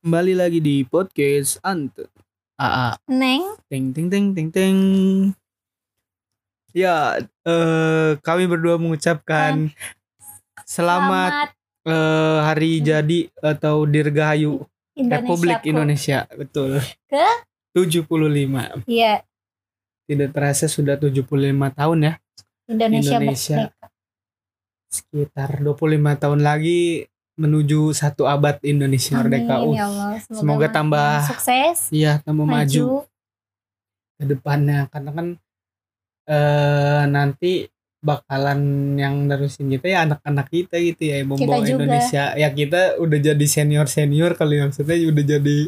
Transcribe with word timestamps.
Kembali 0.00 0.32
lagi 0.32 0.64
di 0.64 0.80
podcast 0.80 1.60
Ante. 1.60 2.08
AA. 2.56 2.96
Neng, 3.12 3.60
Ting 3.68 3.92
ting 3.92 4.08
ting 4.08 4.32
ting 4.32 4.48
ting. 4.48 4.78
Ya, 6.72 7.20
eh 7.44 8.16
kami 8.24 8.48
berdua 8.48 8.80
mengucapkan 8.80 9.68
selamat, 10.64 11.52
eh, 11.84 12.38
hari 12.40 12.80
jadi 12.80 13.28
atau 13.44 13.84
Dirgahayu 13.84 14.64
Indonesia. 14.96 15.20
Republik 15.20 15.58
ku. 15.60 15.68
Indonesia. 15.68 16.18
Betul. 16.32 16.80
Ke? 17.04 17.44
75. 17.76 18.80
Iya, 18.88 19.20
Tidak 20.08 20.32
terasa 20.32 20.64
sudah 20.64 20.96
75 20.96 21.76
tahun 21.76 21.98
ya. 22.08 22.12
Indonesia, 22.72 23.20
Indonesia. 23.20 23.56
merdeka. 23.68 23.86
Sekitar 24.88 25.60
25 25.60 26.16
tahun 26.16 26.40
lagi 26.40 27.04
menuju 27.34 27.92
satu 27.92 28.24
abad 28.24 28.58
Indonesia 28.62 29.16
merdeka. 29.16 29.58
Amin, 29.58 29.68
Uh, 29.68 29.74
ya 29.74 29.84
Allah. 29.86 30.10
semoga 30.24 30.66
makin 30.66 30.74
tambah 30.74 31.10
sukses, 31.26 31.78
Iya, 31.90 32.18
tambah 32.20 32.44
maju. 32.44 32.56
maju. 32.56 33.08
ke 34.12 34.24
depannya 34.26 34.84
karena 34.86 35.10
kan 35.10 35.26
eh 36.26 37.02
nanti 37.06 37.64
bakalan 38.00 38.60
yang 38.94 39.24
nerusin 39.24 39.68
kita 39.68 39.86
ya 39.86 39.98
anak-anak 40.02 40.46
kita 40.46 40.76
gitu 40.78 41.02
ya 41.02 41.20
membawa. 41.22 41.64
Indonesia 41.64 42.32
ya 42.34 42.48
kita 42.50 42.96
udah 42.96 43.18
jadi 43.18 43.46
senior 43.46 43.86
senior 43.86 44.32
kali 44.34 44.56
maksudnya 44.58 44.96
udah 45.04 45.24
jadi 45.26 45.58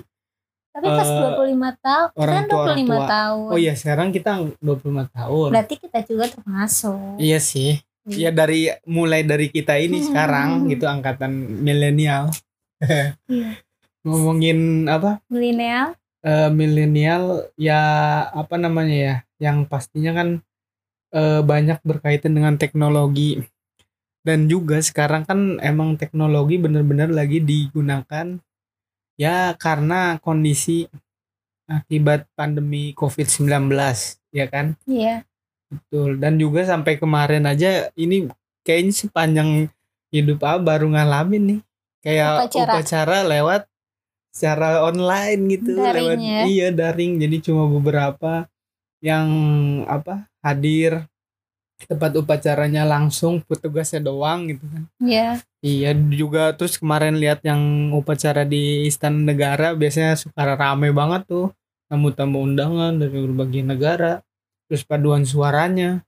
Tapi 0.70 0.86
pas 0.86 1.04
Eh, 1.04 1.20
25 1.28 1.68
tahun, 1.78 2.08
orang 2.14 2.32
kan 2.34 2.44
tua, 2.46 2.56
orang 2.58 2.76
25 2.78 2.88
tua. 2.90 3.04
tahun. 3.06 3.48
oh 3.48 3.58
iya 3.58 3.74
sekarang 3.74 4.08
kita 4.10 4.30
25 4.56 5.04
tahun 5.10 5.48
Berarti 5.50 5.74
kita 5.78 5.98
juga 6.02 6.24
termasuk. 6.26 7.00
iya 7.18 7.38
sih 7.38 7.76
ya 8.04 8.30
dari 8.30 8.66
mulai 8.84 9.22
dari 9.22 9.46
kita 9.46 9.78
ini 9.78 10.02
Hmm. 10.02 10.06
sekarang 10.10 10.48
gitu 10.66 10.84
angkatan 10.86 11.32
milenial 11.60 12.30
Iya. 13.30 13.62
ngomongin 14.02 14.90
apa 14.90 15.22
Milenial. 15.30 15.94
eh, 16.20 16.50
milenial 16.50 17.46
ya 17.54 17.80
apa 18.28 18.58
namanya 18.58 18.96
ya 18.96 19.16
yang 19.40 19.64
pastinya 19.64 20.10
kan 20.12 20.28
eh, 21.10 21.40
banyak 21.40 21.78
berkaitan 21.82 22.34
dengan 22.34 22.58
teknologi 22.58 23.38
dan 24.22 24.46
juga 24.46 24.78
sekarang 24.78 25.22
kan 25.22 25.58
emang 25.58 25.94
teknologi 25.94 26.58
benar-benar 26.58 27.10
lagi 27.10 27.38
digunakan 27.38 28.38
ya 29.14 29.54
karena 29.54 30.18
kondisi 30.18 30.86
akibat 31.66 32.26
pandemi 32.34 32.90
COVID-19 32.92 33.70
ya 34.30 34.46
kan 34.46 34.74
Iya. 34.84 35.22
Betul. 35.72 36.20
Dan 36.20 36.36
juga 36.36 36.68
sampai 36.68 37.00
kemarin 37.00 37.48
aja 37.48 37.88
ini 37.96 38.28
kayaknya 38.62 38.92
sepanjang 38.92 39.48
hidup 40.12 40.44
A 40.44 40.60
baru 40.60 40.92
ngalamin 40.92 41.42
nih. 41.48 41.60
Kayak 42.02 42.50
Upacara. 42.50 42.72
upacara 42.76 43.18
lewat 43.24 43.62
secara 44.32 44.68
online 44.84 45.40
gitu 45.54 45.76
Daring 45.78 45.96
lewat 45.96 46.18
ya. 46.20 46.40
iya 46.44 46.68
daring. 46.68 47.16
Jadi 47.16 47.36
cuma 47.48 47.64
beberapa 47.66 48.46
yang 49.00 49.28
apa 49.88 50.28
hadir. 50.44 51.08
Tempat 51.82 52.14
upacaranya 52.14 52.86
langsung 52.86 53.42
petugasnya 53.42 53.98
doang 54.06 54.46
gitu 54.46 54.62
kan. 54.70 54.86
Iya. 55.02 55.42
iya 55.66 55.90
juga 56.14 56.54
terus 56.54 56.78
kemarin 56.78 57.18
lihat 57.18 57.42
yang 57.42 57.90
upacara 57.90 58.46
di 58.46 58.86
Istana 58.86 59.18
Negara 59.18 59.74
biasanya 59.74 60.14
suka 60.14 60.54
rame 60.54 60.94
banget 60.94 61.26
tuh. 61.26 61.50
Tamu-tamu 61.90 62.46
undangan 62.46 62.94
dari 62.96 63.18
berbagai 63.18 63.66
negara 63.66 64.22
terus 64.72 64.88
paduan 64.88 65.28
suaranya 65.28 66.00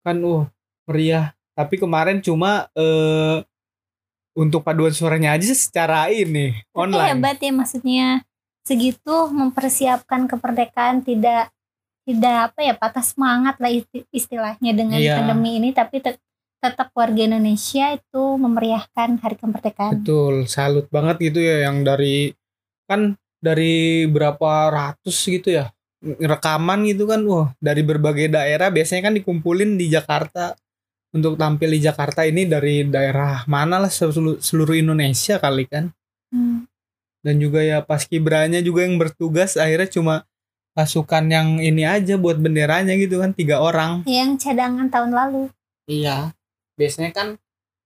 kan 0.00 0.16
uh 0.24 0.48
meriah 0.88 1.36
tapi 1.52 1.76
kemarin 1.76 2.24
cuma 2.24 2.72
eh 2.72 3.44
untuk 4.32 4.64
paduan 4.64 4.96
suaranya 4.96 5.36
aja 5.36 5.52
secara 5.52 6.08
ini 6.08 6.56
Tapi 6.64 6.72
online 6.72 7.20
hebat 7.20 7.36
ya 7.36 7.52
maksudnya 7.52 8.06
segitu 8.64 9.28
mempersiapkan 9.28 10.24
kemerdekaan 10.24 11.04
tidak 11.04 11.52
tidak 12.08 12.48
apa 12.48 12.60
ya 12.64 12.72
patah 12.72 13.04
semangat 13.04 13.60
lah 13.60 13.68
isti- 13.68 14.08
istilahnya 14.08 14.72
dengan 14.72 14.96
Iya. 14.96 15.20
pandemi 15.20 15.60
ini 15.60 15.76
tapi 15.76 16.00
tet- 16.00 16.24
tetap 16.56 16.88
warga 16.96 17.20
Indonesia 17.20 17.92
itu 17.92 18.22
memeriahkan 18.40 19.20
hari 19.20 19.36
kemerdekaan. 19.36 20.00
Betul, 20.00 20.48
salut 20.48 20.88
banget 20.88 21.32
gitu 21.32 21.40
ya 21.44 21.68
yang 21.68 21.84
dari 21.84 22.32
kan 22.88 23.16
dari 23.40 24.08
berapa 24.08 24.68
ratus 24.72 25.16
gitu 25.28 25.52
ya 25.52 25.68
rekaman 26.00 26.88
gitu 26.88 27.04
kan, 27.04 27.20
wah 27.28 27.52
dari 27.60 27.84
berbagai 27.84 28.32
daerah 28.32 28.72
biasanya 28.72 29.12
kan 29.12 29.14
dikumpulin 29.16 29.76
di 29.76 29.92
Jakarta 29.92 30.56
untuk 31.12 31.36
tampil 31.36 31.76
di 31.76 31.80
Jakarta 31.82 32.24
ini 32.24 32.46
dari 32.46 32.86
daerah 32.86 33.44
mana 33.44 33.82
lah 33.82 33.90
seluruh, 33.92 34.40
seluruh 34.40 34.76
Indonesia 34.78 35.36
kali 35.38 35.66
kan 35.66 35.92
Hmm. 36.30 36.62
dan 37.26 37.42
juga 37.42 37.58
ya 37.58 37.82
pas 37.82 38.06
kibranya 38.06 38.62
juga 38.62 38.86
yang 38.86 39.02
bertugas 39.02 39.58
akhirnya 39.58 39.90
cuma 39.90 40.14
pasukan 40.78 41.26
yang 41.26 41.58
ini 41.58 41.82
aja 41.82 42.14
buat 42.14 42.38
benderanya 42.38 42.94
gitu 42.94 43.18
kan 43.18 43.34
tiga 43.34 43.58
orang 43.58 44.06
Yang 44.06 44.46
cadangan 44.46 44.86
tahun 44.86 45.10
lalu. 45.10 45.42
Iya. 45.90 46.30
Biasanya 46.78 47.10
kan 47.10 47.28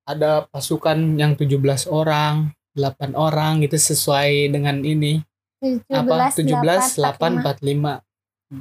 ada 0.05 0.45
pasukan 0.53 1.17
yang 1.17 1.41
17 1.41 1.89
orang, 1.89 2.53
8 2.77 3.17
orang 3.17 3.65
gitu 3.65 3.81
sesuai 3.81 4.53
dengan 4.53 4.85
ini. 4.85 5.25
17, 5.65 5.89
apa 5.89 6.29
17 6.29 7.01
8 7.01 7.41
45. 7.41 8.05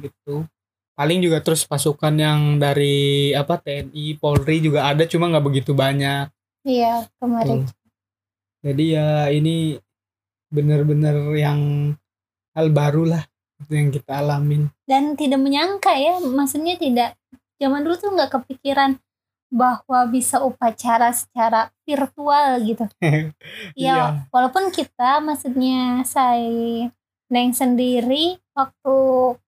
gitu. 0.08 0.36
Paling 0.94 1.18
juga 1.20 1.42
terus 1.42 1.66
pasukan 1.66 2.14
yang 2.14 2.56
dari 2.62 3.34
apa 3.34 3.58
TNI, 3.58 4.16
Polri 4.16 4.62
juga 4.62 4.88
ada 4.88 5.04
cuma 5.04 5.28
nggak 5.28 5.44
begitu 5.44 5.74
banyak. 5.74 6.30
Iya, 6.64 7.10
kemarin. 7.18 7.66
Tuh. 7.66 7.74
Jadi 8.64 8.84
ya 8.96 9.28
ini 9.28 9.76
bener-bener 10.48 11.34
yang 11.36 11.92
hal 12.54 12.70
baru 12.70 13.10
lah 13.10 13.22
itu 13.60 13.72
yang 13.74 13.90
kita 13.90 14.22
alamin. 14.22 14.70
Dan 14.86 15.18
tidak 15.18 15.42
menyangka 15.42 15.92
ya, 15.98 16.22
maksudnya 16.22 16.78
tidak 16.78 17.18
zaman 17.58 17.82
dulu 17.82 17.94
tuh 17.98 18.14
nggak 18.14 18.30
kepikiran 18.30 18.96
bahwa 19.54 20.10
bisa 20.10 20.42
upacara 20.42 21.14
secara 21.14 21.70
virtual 21.86 22.58
gitu. 22.66 22.84
Iya. 23.78 23.94
Ya, 23.94 24.04
walaupun 24.34 24.74
kita 24.74 25.22
maksudnya 25.22 26.02
saya 26.02 26.90
Neng 27.30 27.54
sendiri 27.54 28.38
waktu 28.52 28.96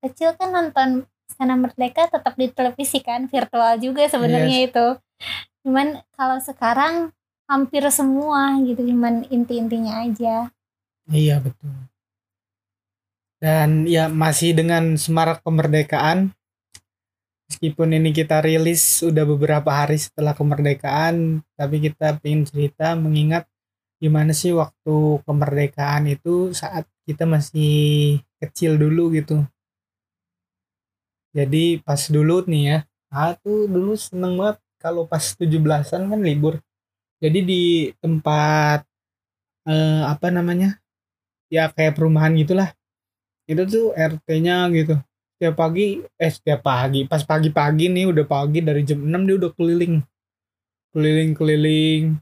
kecil 0.02 0.34
kan 0.38 0.54
nonton 0.54 1.04
Istana 1.26 1.58
Merdeka 1.58 2.06
tetap 2.08 2.38
di 2.38 2.48
televisi 2.48 3.02
kan, 3.02 3.26
virtual 3.26 3.76
juga 3.82 4.06
sebenarnya 4.06 4.70
itu. 4.70 4.86
Cuman 5.66 6.00
kalau 6.14 6.38
sekarang 6.40 7.10
hampir 7.50 7.82
semua 7.90 8.56
gitu, 8.62 8.80
cuman 8.86 9.26
inti-intinya 9.28 10.06
aja. 10.06 10.48
Iya 11.10 11.42
betul. 11.42 11.74
Dan 13.42 13.84
ya 13.84 14.08
masih 14.08 14.56
dengan 14.56 14.96
semarak 14.96 15.42
kemerdekaan. 15.42 16.32
Meskipun 17.46 17.94
ini 17.94 18.10
kita 18.10 18.42
rilis 18.42 19.06
udah 19.06 19.22
beberapa 19.22 19.70
hari 19.70 20.02
setelah 20.02 20.34
kemerdekaan, 20.34 21.46
tapi 21.54 21.78
kita 21.78 22.18
ingin 22.26 22.42
cerita 22.42 22.98
mengingat 22.98 23.46
gimana 24.02 24.34
sih 24.34 24.50
waktu 24.50 25.22
kemerdekaan 25.22 26.10
itu 26.10 26.50
saat 26.50 26.84
kita 27.06 27.22
masih 27.24 28.18
kecil 28.42 28.74
dulu 28.76 29.14
gitu. 29.14 29.46
Jadi 31.36 31.78
pas 31.86 32.00
dulu 32.10 32.42
nih 32.50 32.62
ya, 32.66 32.78
aku 33.12 33.70
dulu 33.70 33.94
seneng 33.94 34.34
banget 34.40 34.58
kalau 34.82 35.06
pas 35.06 35.22
17-an 35.22 36.10
kan 36.10 36.20
libur. 36.20 36.58
Jadi 37.22 37.38
di 37.46 37.62
tempat 38.02 38.82
eh, 39.68 40.02
apa 40.04 40.28
namanya? 40.34 40.80
ya 41.46 41.70
kayak 41.70 41.94
perumahan 41.94 42.34
gitulah 42.34 42.74
itu 43.46 43.62
tuh 43.70 43.86
RT-nya 43.94 44.66
gitu 44.74 44.98
setiap 45.36 45.54
pagi 45.60 46.00
eh 46.00 46.32
setiap 46.32 46.64
pagi 46.64 47.04
pas 47.04 47.20
pagi-pagi 47.20 47.92
nih 47.92 48.08
udah 48.08 48.24
pagi 48.24 48.64
dari 48.64 48.80
jam 48.88 49.04
6 49.04 49.28
dia 49.28 49.36
udah 49.36 49.52
keliling. 49.52 50.00
Keliling-keliling 50.96 52.16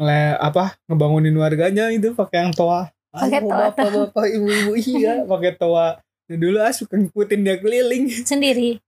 nge- 0.00 0.38
apa 0.40 0.74
ngebangunin 0.88 1.36
warganya 1.36 1.92
itu 1.92 2.16
pakai 2.16 2.48
yang 2.48 2.56
toa. 2.56 2.88
Pakai 3.12 3.44
toa. 3.44 3.68
bapak-bapak 3.70 4.26
ibu-ibu 4.32 4.72
iya 4.80 5.22
pakai 5.30 5.52
toa. 5.54 6.00
Ya 6.24 6.36
dulu 6.40 6.56
ah 6.64 6.72
suka 6.72 6.96
ngikutin 6.96 7.40
dia 7.44 7.56
keliling. 7.60 8.08
Sendiri. 8.24 8.80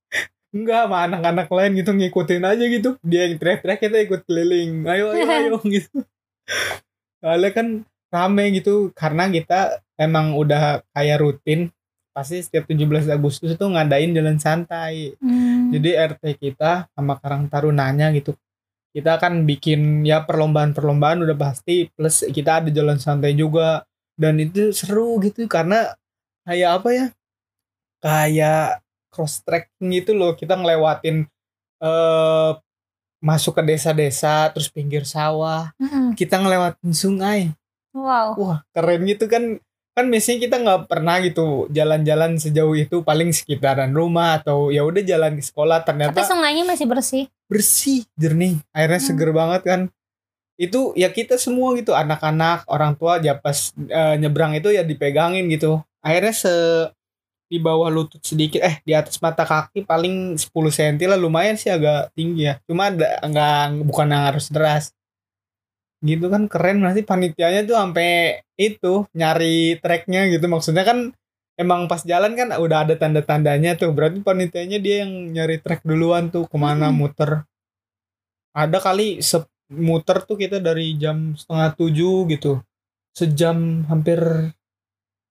enggak 0.56 0.88
sama 0.88 1.04
anak-anak 1.04 1.48
lain 1.52 1.72
gitu 1.76 1.92
ngikutin 1.92 2.40
aja 2.48 2.64
gitu. 2.64 2.96
Dia 3.04 3.28
yang 3.28 3.36
teriak-teriak 3.36 3.76
kita 3.76 3.96
ikut 4.08 4.20
keliling. 4.24 4.88
Ayo 4.88 5.12
ayo 5.12 5.24
ayo 5.28 5.56
gitu. 5.68 6.00
Soalnya 7.20 7.52
kan 7.52 7.66
rame 8.08 8.56
gitu 8.56 8.88
karena 8.96 9.28
kita 9.28 9.84
emang 10.00 10.32
udah 10.32 10.80
kayak 10.96 11.20
rutin 11.20 11.68
pasti 12.16 12.40
setiap 12.40 12.64
17 12.64 13.12
Agustus 13.12 13.52
itu 13.52 13.64
ngadain 13.68 14.16
jalan 14.16 14.40
santai 14.40 15.12
Hmm. 15.20 15.68
jadi 15.68 16.16
RT 16.16 16.40
kita 16.40 16.88
sama 16.96 17.20
Karang 17.20 17.52
Tarunanya 17.52 18.08
gitu 18.10 18.32
kita 18.96 19.20
kan 19.20 19.44
bikin 19.44 20.00
ya 20.02 20.24
perlombaan-perlombaan 20.24 21.20
udah 21.20 21.36
pasti 21.36 21.92
plus 21.92 22.24
kita 22.32 22.64
ada 22.64 22.72
jalan 22.72 22.96
santai 22.96 23.36
juga 23.36 23.84
dan 24.16 24.40
itu 24.40 24.72
seru 24.72 25.20
gitu 25.20 25.44
karena 25.44 25.92
kayak 26.48 26.80
apa 26.80 26.88
ya 26.90 27.06
kayak 28.00 28.80
cross 29.12 29.44
trekking 29.44 29.92
gitu 29.92 30.16
loh 30.16 30.32
kita 30.32 30.56
ngelewatin 30.56 31.28
eh 31.76 32.50
masuk 33.20 33.60
ke 33.60 33.62
desa-desa 33.64 34.48
terus 34.52 34.68
pinggir 34.68 35.04
sawah 35.04 35.72
Mm-mm. 35.76 36.16
kita 36.16 36.40
ngelewatin 36.40 36.92
sungai 36.92 37.40
Wow. 37.96 38.36
wah 38.36 38.58
keren 38.72 39.08
gitu 39.08 39.24
kan 39.24 39.56
kan 39.96 40.12
biasanya 40.12 40.38
kita 40.44 40.56
nggak 40.60 40.80
pernah 40.92 41.16
gitu 41.24 41.64
jalan-jalan 41.72 42.36
sejauh 42.36 42.76
itu 42.76 43.00
paling 43.00 43.32
sekitaran 43.32 43.96
rumah 43.96 44.36
atau 44.36 44.68
ya 44.68 44.84
udah 44.84 45.00
jalan 45.00 45.40
ke 45.40 45.42
sekolah 45.42 45.80
ternyata 45.88 46.12
Tapi 46.12 46.28
sungainya 46.28 46.68
masih 46.68 46.84
bersih. 46.84 47.24
bersih 47.48 48.04
jernih 48.14 48.60
airnya 48.76 49.00
Hmm. 49.00 49.08
seger 49.08 49.30
banget 49.32 49.62
kan 49.64 49.80
itu 50.56 50.92
ya 50.96 51.08
kita 51.08 51.36
semua 51.36 51.72
gitu 51.76 51.92
anak-anak 51.92 52.68
orang 52.68 52.92
tua 52.92 53.20
ya 53.20 53.36
pas 53.36 53.72
eh, 53.76 54.14
nyebrang 54.16 54.52
itu 54.52 54.68
ya 54.68 54.84
dipegangin 54.84 55.48
gitu 55.48 55.80
akhirnya 56.00 56.32
se 56.32 56.52
di 57.46 57.62
bawah 57.62 57.86
lutut 57.86 58.18
sedikit 58.26 58.58
eh 58.58 58.82
di 58.82 58.90
atas 58.90 59.22
mata 59.22 59.46
kaki 59.46 59.86
paling 59.86 60.34
10 60.34 60.50
cm 60.50 60.98
lah 61.06 61.14
lumayan 61.14 61.54
sih 61.54 61.70
agak 61.70 62.10
tinggi 62.12 62.50
ya 62.50 62.58
cuma 62.66 62.90
ada 62.90 63.22
nggak 63.22 63.86
bukan 63.86 64.10
yang 64.10 64.24
harus 64.26 64.50
deras 64.50 64.95
gitu 66.04 66.28
kan 66.28 66.44
keren 66.46 66.84
nanti 66.84 67.00
panitianya 67.02 67.64
tuh 67.64 67.76
sampai 67.76 68.40
itu 68.56 69.04
nyari 69.12 69.80
treknya 69.80 70.28
gitu. 70.28 70.44
Maksudnya 70.46 70.84
kan 70.84 71.12
emang 71.56 71.88
pas 71.88 72.04
jalan 72.04 72.36
kan 72.36 72.52
udah 72.52 72.84
ada 72.84 72.94
tanda-tandanya 72.94 73.76
tuh. 73.76 73.92
Berarti 73.92 74.20
panitianya 74.20 74.78
dia 74.78 75.04
yang 75.04 75.32
nyari 75.32 75.56
trek 75.60 75.80
duluan 75.82 76.28
tuh 76.28 76.44
ke 76.44 76.56
mana 76.56 76.92
Hmm. 76.92 77.00
muter. 77.00 77.30
Ada 78.52 78.80
kali 78.80 79.20
se- 79.20 79.48
muter 79.68 80.22
tuh 80.22 80.36
kita 80.36 80.62
dari 80.62 80.94
jam 80.96 81.34
setengah 81.34 81.74
tujuh 81.74 82.28
gitu. 82.30 82.62
Sejam 83.12 83.84
hampir 83.88 84.20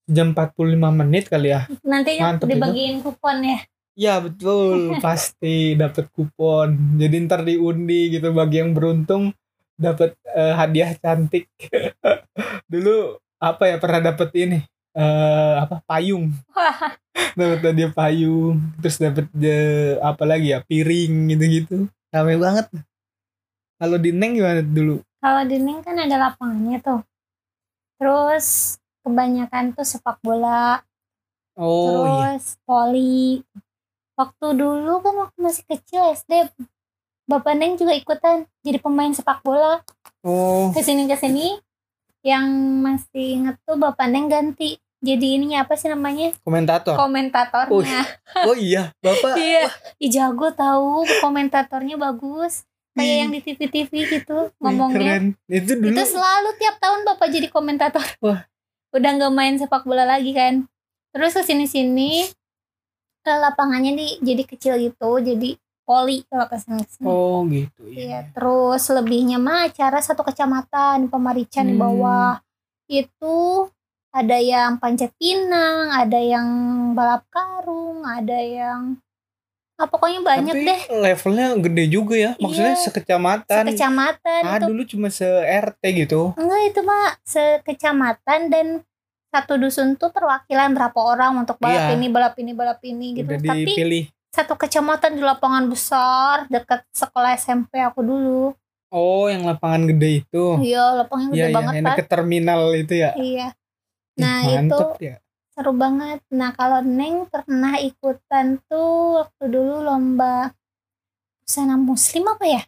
jam 0.06 0.34
45 0.34 0.90
menit 0.92 1.30
kali 1.30 1.50
ya. 1.50 1.66
Nanti 1.82 2.18
Mantep 2.18 2.46
itu. 2.46 2.54
dibagiin 2.54 2.96
kupon 3.02 3.38
ya. 3.42 3.60
Ya 3.96 4.16
betul. 4.20 4.76
Pasti 5.06 5.74
dapat 5.74 6.10
kupon. 6.12 7.00
Jadi 7.00 7.16
ntar 7.26 7.42
diundi 7.42 8.12
gitu 8.12 8.30
bagi 8.30 8.62
yang 8.62 8.76
beruntung 8.76 9.34
dapat 9.76 10.16
eh, 10.32 10.54
hadiah 10.56 10.92
cantik. 10.98 11.48
Dulu 12.72 13.20
apa 13.40 13.64
ya 13.70 13.78
pernah 13.78 14.12
dapat 14.12 14.30
ini 14.36 14.60
eh 14.96 15.54
apa 15.60 15.84
payung. 15.84 16.32
Dapat 17.36 17.60
hadiah 17.68 17.92
payung 17.92 18.64
terus 18.80 18.96
dapat 18.96 19.28
apa 20.00 20.24
lagi 20.24 20.56
ya 20.56 20.64
piring 20.64 21.36
gitu-gitu. 21.36 21.92
Ramai 22.12 22.40
banget. 22.40 22.72
Kalau 23.76 24.00
di 24.00 24.16
Neng 24.16 24.40
gimana 24.40 24.64
dulu? 24.64 25.04
Kalau 25.20 25.44
di 25.44 25.60
Neng 25.60 25.84
kan 25.84 26.00
ada 26.00 26.16
lapangannya 26.16 26.80
tuh. 26.80 27.04
Terus 28.00 28.80
kebanyakan 29.04 29.76
tuh 29.76 29.84
sepak 29.84 30.20
bola, 30.24 30.80
oh 31.60 32.08
iya. 32.08 32.40
Terus 32.40 32.46
voli. 32.64 33.44
Waktu 34.16 34.48
dulu 34.56 35.04
kan 35.04 35.14
waktu 35.28 35.38
masih 35.44 35.64
kecil 35.68 36.08
SD, 36.16 36.48
Bapak 37.26 37.58
Neng 37.58 37.74
juga 37.74 37.98
ikutan 37.98 38.46
jadi 38.62 38.78
pemain 38.78 39.10
sepak 39.10 39.42
bola. 39.42 39.82
oh 40.22 40.70
Ke 40.70 40.86
sini 40.86 41.10
ke 41.10 41.18
sini, 41.18 41.58
yang 42.22 42.46
masih 42.86 43.42
inget 43.42 43.58
tuh 43.66 43.78
Bapak 43.78 44.06
Neng 44.10 44.30
ganti. 44.30 44.78
Jadi 45.06 45.38
ininya 45.38 45.66
apa 45.66 45.78
sih 45.78 45.86
namanya? 45.86 46.34
komentator 46.42 46.98
Komentatornya. 46.98 48.02
oh 48.50 48.58
iya 48.58 48.90
bapak 49.06 49.38
Iya, 49.42 49.70
Ih, 50.02 50.10
jago 50.10 50.50
tahu 50.50 51.06
komentatornya 51.22 51.94
bagus. 51.94 52.66
Kayak 52.96 53.16
yang 53.28 53.32
di 53.36 53.40
TV-TV 53.44 53.92
gitu 54.08 54.50
ngomongnya. 54.58 55.20
keren 55.20 55.26
itu 55.52 55.76
dulu 55.76 55.94
Itu 55.94 56.16
selalu 56.16 56.50
tiap 56.58 56.80
tahun 56.80 57.04
Bapak 57.04 57.28
jadi 57.28 57.48
komentator. 57.52 58.06
Wah. 58.24 58.48
Udah 58.96 59.10
nggak 59.20 59.34
main 59.36 59.60
sepak 59.60 59.84
bola 59.84 60.08
lagi 60.08 60.32
kan. 60.32 60.64
Terus 61.12 61.36
ke 61.36 61.44
sini-sini 61.44 62.32
ke 63.20 63.34
lapangannya 63.36 64.00
di 64.00 64.08
jadi 64.24 64.44
kecil 64.48 64.74
gitu, 64.80 65.12
jadi 65.20 65.60
poli 65.86 66.26
kalau 66.26 66.46
ke 66.46 66.58
sini. 66.58 66.82
oh 67.04 67.46
gitu 67.46 67.82
Iya, 67.86 67.96
iya 67.96 68.20
terus 68.30 68.84
lebihnya 68.90 69.38
mah 69.38 69.66
acara 69.66 70.02
satu 70.02 70.22
kecamatan 70.22 71.08
Pemarican 71.08 71.64
di 71.64 71.74
Hmm. 71.74 71.84
bawah. 71.86 72.34
Itu 72.86 73.70
ada 74.10 74.36
yang 74.36 74.78
panjat 74.78 75.14
pinang, 75.16 75.92
ada 75.92 76.18
yang 76.18 76.48
balap 76.92 77.24
karung, 77.30 78.02
ada 78.02 78.36
yang 78.36 78.98
ah, 79.76 79.86
pokoknya 79.86 80.24
banyak 80.24 80.54
Tapi 80.54 80.66
deh 80.66 80.82
levelnya 80.96 81.52
gede 81.60 81.84
juga 81.86 82.16
ya 82.16 82.32
maksudnya 82.38 82.74
Iya. 82.74 82.82
sekecamatan 82.82 83.64
sekecamatan 83.68 84.42
ah 84.42 84.56
itu 84.56 84.66
dulu 84.66 84.82
cuma 84.88 85.08
se 85.10 85.28
RT 85.44 85.84
gitu 85.98 86.32
enggak 86.34 86.62
itu 86.66 86.80
mah 86.82 87.20
sekecamatan 87.26 88.40
dan 88.48 88.68
satu 89.28 89.60
dusun 89.60 90.00
tuh 90.00 90.16
perwakilan 90.16 90.72
berapa 90.72 90.96
orang 90.96 91.36
untuk 91.36 91.60
balap 91.60 91.92
Iya. 91.92 91.96
ini 92.00 92.08
balap 92.08 92.40
ini 92.40 92.52
balap 92.56 92.80
ini 92.82 93.20
gitu 93.20 93.28
udah 93.28 93.36
tapi 93.38 93.68
dipilih 93.68 94.04
satu 94.36 94.54
kecamatan 94.54 95.16
di 95.16 95.24
lapangan 95.24 95.66
besar 95.66 96.44
dekat 96.48 96.84
sekolah 96.92 97.32
SMP 97.34 97.80
aku 97.80 98.02
dulu. 98.02 98.52
Oh 98.90 99.26
yang 99.26 99.44
lapangan 99.44 99.88
gede 99.88 100.22
itu? 100.22 100.46
Iya 100.62 101.00
lapangan 101.00 101.28
iya 101.30 101.34
gede 101.34 101.44
iya 101.46 101.56
banget 101.56 101.74
yang 101.74 101.84
pak. 101.84 101.90
deket 101.94 102.08
terminal 102.10 102.62
itu 102.74 102.94
ya? 102.96 103.12
Iya. 103.16 103.48
Ih, 104.12 104.22
Nah, 104.22 104.38
mantep 104.46 104.88
itu- 104.94 105.00
ya. 105.02 105.16
seru 105.50 105.72
banget. 105.74 106.20
Nah 106.30 106.52
kalau 106.52 106.80
neng 106.80 107.26
pernah 107.26 107.76
ikutan 107.78 108.60
tuh 108.66 108.92
waktu 109.22 109.44
dulu 109.50 109.80
lomba 109.82 110.52
busana 111.42 111.76
muslim 111.76 112.24
apa 112.26 112.46
ya? 112.46 112.62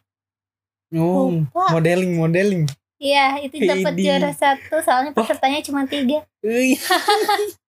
Oh 0.94 1.28
lupa. 1.30 1.68
modeling 1.70 2.16
modeling. 2.16 2.64
Iya 2.96 3.38
itu 3.40 3.60
dapat 3.62 3.92
juara 3.94 4.32
satu. 4.32 4.80
Soalnya 4.80 5.12
pesertanya 5.12 5.60
cuma 5.60 5.84
tiga 5.84 6.24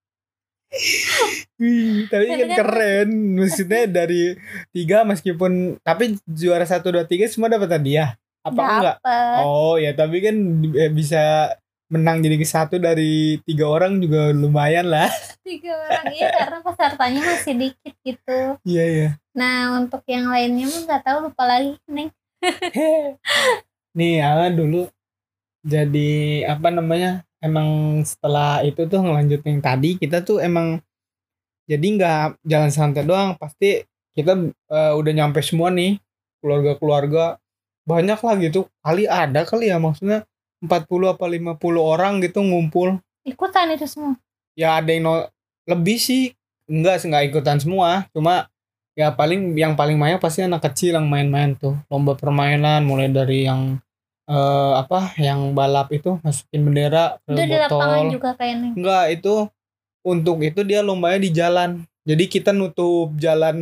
Wih. 1.59 2.07
Tapi 2.07 2.25
kan 2.31 2.51
keren. 2.55 3.11
Maksudnya 3.37 3.91
dari 3.91 4.39
tiga 4.71 5.03
meskipun 5.03 5.83
tapi 5.83 6.17
juara 6.25 6.65
satu 6.65 6.95
dua 6.95 7.05
tiga 7.05 7.27
semua 7.27 7.51
dapat 7.51 7.77
hadiah. 7.79 8.15
Apa 8.41 8.61
enggak? 8.61 8.97
Dapet 9.05 9.43
oh 9.45 9.77
ya 9.77 9.93
tapi 9.93 10.17
kan 10.25 10.37
eh, 10.73 10.89
bisa 10.89 11.53
menang 11.91 12.23
jadi 12.23 12.39
ke 12.39 12.47
satu 12.47 12.79
dari 12.79 13.43
tiga 13.43 13.67
orang 13.67 13.99
juga 13.99 14.31
lumayan 14.31 14.87
lah. 14.87 15.11
Tiga 15.43 15.75
orang 15.75 16.05
iya 16.15 16.31
karena 16.31 16.59
pesertanya 16.63 17.21
masih 17.27 17.55
dikit 17.59 17.95
gitu. 18.07 18.41
Iya 18.63 18.85
iya. 18.87 19.09
Nah 19.35 19.75
untuk 19.83 20.07
yang 20.07 20.31
lainnya 20.31 20.71
mah 20.71 20.81
nggak 20.87 21.03
tahu 21.03 21.19
lupa 21.29 21.43
lagi 21.45 21.75
neng. 21.91 22.15
Nih 23.99 24.23
ya 24.23 24.49
dulu 24.55 24.87
jadi 25.61 26.11
apa 26.49 26.73
namanya 26.73 27.27
emang 27.41 28.01
setelah 28.05 28.61
itu 28.63 28.85
tuh 28.87 29.01
ngelanjutin. 29.01 29.59
Tadi 29.61 29.97
kita 29.97 30.23
tuh 30.23 30.39
emang 30.41 30.81
jadi 31.67 31.83
nggak 31.83 32.45
jalan 32.45 32.71
santai 32.71 33.05
doang. 33.05 33.35
Pasti 33.41 33.83
kita 34.15 34.37
eh, 34.49 34.93
udah 34.95 35.13
nyampe 35.13 35.41
semua 35.41 35.73
nih 35.73 35.99
keluarga-keluarga. 36.45 37.41
Banyak 37.89 38.21
lah 38.21 38.35
gitu. 38.39 38.69
Kali 38.85 39.05
ada 39.09 39.43
kali 39.49 39.73
ya 39.73 39.81
maksudnya 39.81 40.29
40 40.61 41.17
apa 41.17 41.25
50 41.25 41.81
orang 41.81 42.21
gitu 42.21 42.45
ngumpul. 42.45 43.01
Ikutan 43.25 43.73
itu 43.73 43.89
semua? 43.89 44.17
Ya 44.55 44.77
ada 44.77 44.93
yang 44.93 45.05
no- 45.09 45.29
lebih 45.65 45.97
sih. 45.97 46.37
Enggak 46.71 47.03
sih 47.03 47.11
nggak 47.11 47.35
ikutan 47.35 47.59
semua. 47.59 48.07
Cuma 48.12 48.47
ya 48.95 49.11
paling 49.11 49.57
yang 49.57 49.75
paling 49.75 49.97
banyak 49.97 50.21
pasti 50.21 50.45
anak 50.45 50.61
kecil 50.71 51.00
yang 51.00 51.09
main-main 51.09 51.57
tuh. 51.57 51.75
Lomba 51.88 52.14
permainan 52.14 52.85
mulai 52.85 53.09
dari 53.09 53.49
yang 53.49 53.81
eh, 54.31 54.73
apa 54.79 55.13
yang 55.19 55.53
balap 55.59 55.91
itu 55.91 56.23
masukin 56.23 56.63
bendera 56.63 57.19
ke 57.27 57.35
itu 57.35 57.43
di 57.51 57.59
lapangan 57.59 57.99
botol 57.99 58.15
juga 58.15 58.31
kayaknya. 58.39 58.71
Enggak 58.79 59.05
itu 59.19 59.35
untuk 60.07 60.39
itu 60.47 60.61
dia 60.63 60.81
lombanya 60.87 61.19
di 61.21 61.31
jalan. 61.35 61.83
Jadi 62.07 62.25
kita 62.31 62.55
nutup 62.55 63.13
jalan 63.19 63.59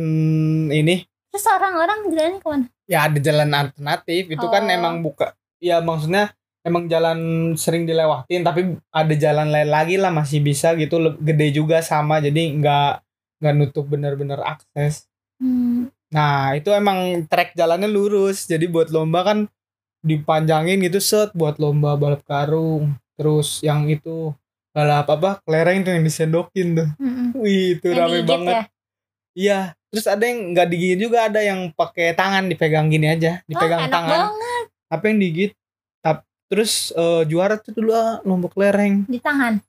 ini. 0.71 1.03
Terus 1.29 1.45
orang-orang 1.49 2.09
jalannya 2.09 2.39
ke 2.39 2.47
mana 2.47 2.65
ya 2.89 3.05
ada 3.05 3.19
jalan 3.21 3.49
alternatif. 3.53 4.21
Itu 4.33 4.45
kan 4.49 4.65
Oh. 4.65 4.73
emang 4.73 5.05
buka. 5.05 5.37
Ya 5.61 5.77
maksudnya 5.83 6.33
emang 6.65 6.89
jalan 6.89 7.53
sering 7.55 7.85
dilewatin 7.85 8.41
tapi 8.41 8.75
ada 8.89 9.13
jalan 9.13 9.53
lain 9.53 9.69
lagi 9.69 9.95
lah 10.01 10.09
masih 10.09 10.41
bisa 10.41 10.73
gitu. 10.73 10.97
Gede 11.21 11.53
juga 11.53 11.85
sama 11.85 12.17
jadi 12.17 12.57
nggak 12.57 12.91
nggak 13.39 13.53
nutup 13.55 13.85
bener-bener 13.89 14.41
akses. 14.41 15.05
Hmm. 15.39 15.87
nah 16.09 16.51
itu 16.57 16.73
emang 16.73 17.29
trek 17.29 17.53
jalannya 17.53 17.85
lurus. 17.87 18.49
Jadi 18.49 18.65
buat 18.65 18.89
lomba 18.89 19.21
kan 19.21 19.45
dipanjangin 20.01 20.79
gitu 20.83 20.99
set 20.99 21.29
buat 21.35 21.59
lomba 21.59 21.95
balap 21.95 22.23
karung. 22.23 22.95
Terus 23.19 23.59
yang 23.59 23.87
itu 23.87 24.31
balap 24.71 25.09
apa 25.09 25.43
kelereng 25.43 25.83
tuh 25.83 25.91
yang 25.93 26.03
disendokin 26.05 26.67
tuh. 26.77 26.89
Mm-mm. 27.01 27.27
wih 27.35 27.75
itu 27.75 27.91
Yang 27.91 27.99
rame 27.99 28.19
banget. 28.23 28.53
ya? 28.55 28.63
Iya 29.35 29.59
terus 29.89 30.05
ada 30.05 30.21
yang 30.21 30.53
nggak 30.53 30.67
digigit 30.69 30.99
juga 31.01 31.25
ada 31.25 31.41
yang 31.41 31.73
pakai 31.73 32.13
tangan 32.13 32.45
dipegang 32.45 32.93
gini 32.93 33.09
aja 33.09 33.41
dipegang 33.49 33.81
oh, 33.81 33.85
enak 33.89 33.93
tangan. 33.93 34.19
banget. 34.29 34.63
Apa 34.89 35.03
yang 35.09 35.17
digigit? 35.19 35.51
Tap- 35.99 36.27
terus 36.47 36.93
eh, 36.93 37.21
juara 37.27 37.57
tuh 37.57 37.73
dulu 37.75 37.91
ah, 37.91 38.21
lomba 38.23 38.47
kelereng. 38.49 39.03
Di 39.09 39.19
tangan? 39.19 39.59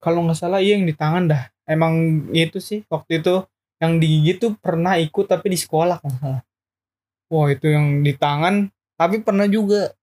Kalau 0.00 0.24
nggak 0.24 0.38
salah 0.38 0.64
iya 0.64 0.78
yang 0.80 0.88
di 0.88 0.96
tangan 0.96 1.28
dah. 1.28 1.42
Emang 1.68 1.94
itu 2.32 2.58
sih 2.58 2.82
waktu 2.88 3.20
itu 3.20 3.44
yang 3.80 4.00
digigit 4.00 4.36
tuh 4.38 4.52
pernah 4.56 4.96
ikut 4.96 5.28
tapi 5.28 5.52
di 5.52 5.58
sekolah 5.60 6.00
kalau 6.00 6.10
nggak 6.14 6.22
salah. 6.22 6.42
Wah 7.30 7.46
itu 7.52 7.66
yang 7.68 8.02
di 8.02 8.12
tangan 8.16 8.66
tapi 9.00 9.24
pernah 9.24 9.48
juga. 9.48 9.96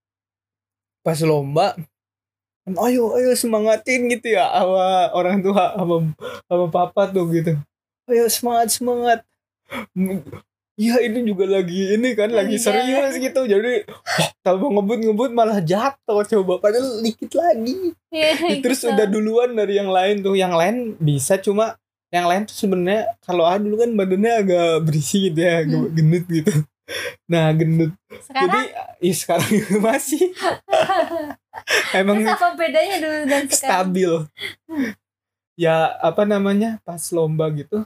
Pas 1.06 1.22
lomba 1.22 1.78
ayo 2.76 3.16
ayo 3.16 3.32
semangatin 3.32 4.12
gitu 4.12 4.36
ya 4.36 4.44
sama 4.52 5.08
orang 5.16 5.40
tua 5.40 5.72
sama 5.80 5.96
sama 6.52 6.66
papa 6.68 7.08
tuh 7.08 7.32
gitu. 7.32 7.56
Ayo 8.12 8.28
semangat 8.28 8.76
semangat. 8.76 9.20
Iya 10.78 11.02
ini 11.02 11.26
juga 11.26 11.48
lagi 11.48 11.96
ini 11.96 12.14
kan 12.14 12.30
lagi 12.30 12.60
Lagi 12.60 12.68
serius 12.68 13.16
gitu. 13.18 13.42
Jadi 13.48 13.88
wah, 13.88 14.30
tambah 14.44 14.68
ngebut-ngebut 14.68 15.32
malah 15.32 15.64
jatuh 15.64 16.22
coba 16.28 16.60
padahal 16.60 17.00
dikit 17.00 17.40
lagi. 17.40 17.96
Iya, 18.12 18.60
terus 18.60 18.84
gitu. 18.84 18.92
udah 18.92 19.08
duluan 19.08 19.56
dari 19.56 19.80
yang 19.80 19.90
lain 19.90 20.20
tuh. 20.20 20.36
Yang 20.36 20.54
lain 20.54 20.76
bisa 21.00 21.40
cuma 21.40 21.80
yang 22.12 22.28
lain 22.28 22.48
tuh 22.48 22.56
sebenarnya 22.56 23.16
kalau 23.24 23.48
A 23.48 23.60
dulu 23.60 23.84
kan 23.84 23.92
badannya 23.96 24.34
agak 24.44 24.88
berisi 24.88 25.32
gitu 25.32 25.40
ya 25.44 25.64
Hmm. 25.64 25.92
gendut 25.92 26.24
gitu 26.28 26.52
nah 27.32 27.52
gendut. 27.52 27.92
Sekarang? 28.24 28.48
Jadi 28.48 28.62
ih 29.04 29.16
sekarang 29.16 29.52
masih. 29.86 30.24
Emang 31.92 32.24
terus 32.24 32.38
apa 32.40 32.48
bedanya 32.56 32.98
dulu 33.02 33.20
dan 33.28 33.44
sekarang? 33.50 33.60
stabil. 33.60 34.12
Ya 35.58 35.98
apa 36.00 36.24
namanya 36.24 36.80
pas 36.86 37.02
lomba 37.12 37.50
gitu. 37.52 37.84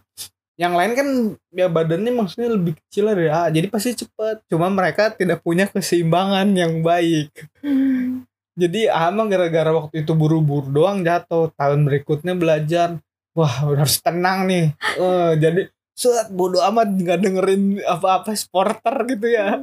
Yang 0.59 0.73
lain 0.77 0.91
kan 0.93 1.07
ya 1.55 1.67
badannya 1.71 2.13
maksudnya 2.13 2.53
lebih 2.53 2.77
kecil 2.77 3.09
dari 3.09 3.31
A 3.31 3.49
jadi 3.49 3.65
pasti 3.71 3.97
cepet. 3.97 4.45
Cuma 4.51 4.69
mereka 4.69 5.09
tidak 5.09 5.41
punya 5.41 5.65
keseimbangan 5.65 6.47
yang 6.53 6.85
baik. 6.85 7.31
Hmm. 7.63 8.27
jadi 8.51 8.91
A 8.91 9.09
mah 9.09 9.25
gara-gara 9.25 9.71
waktu 9.73 10.05
itu 10.05 10.13
buru-buru 10.13 10.69
doang 10.69 11.01
jatuh. 11.01 11.49
Tahun 11.57 11.81
berikutnya 11.87 12.37
belajar. 12.37 12.99
Wah 13.31 13.71
harus 13.71 13.97
tenang 14.03 14.45
nih. 14.45 14.75
Eh, 14.99 15.31
jadi 15.39 15.61
set 16.01 16.33
bodo 16.33 16.57
amat 16.65 16.97
nggak 16.97 17.19
dengerin 17.21 17.77
apa-apa 17.85 18.33
sporter 18.33 18.95
gitu 19.05 19.27
ya 19.29 19.61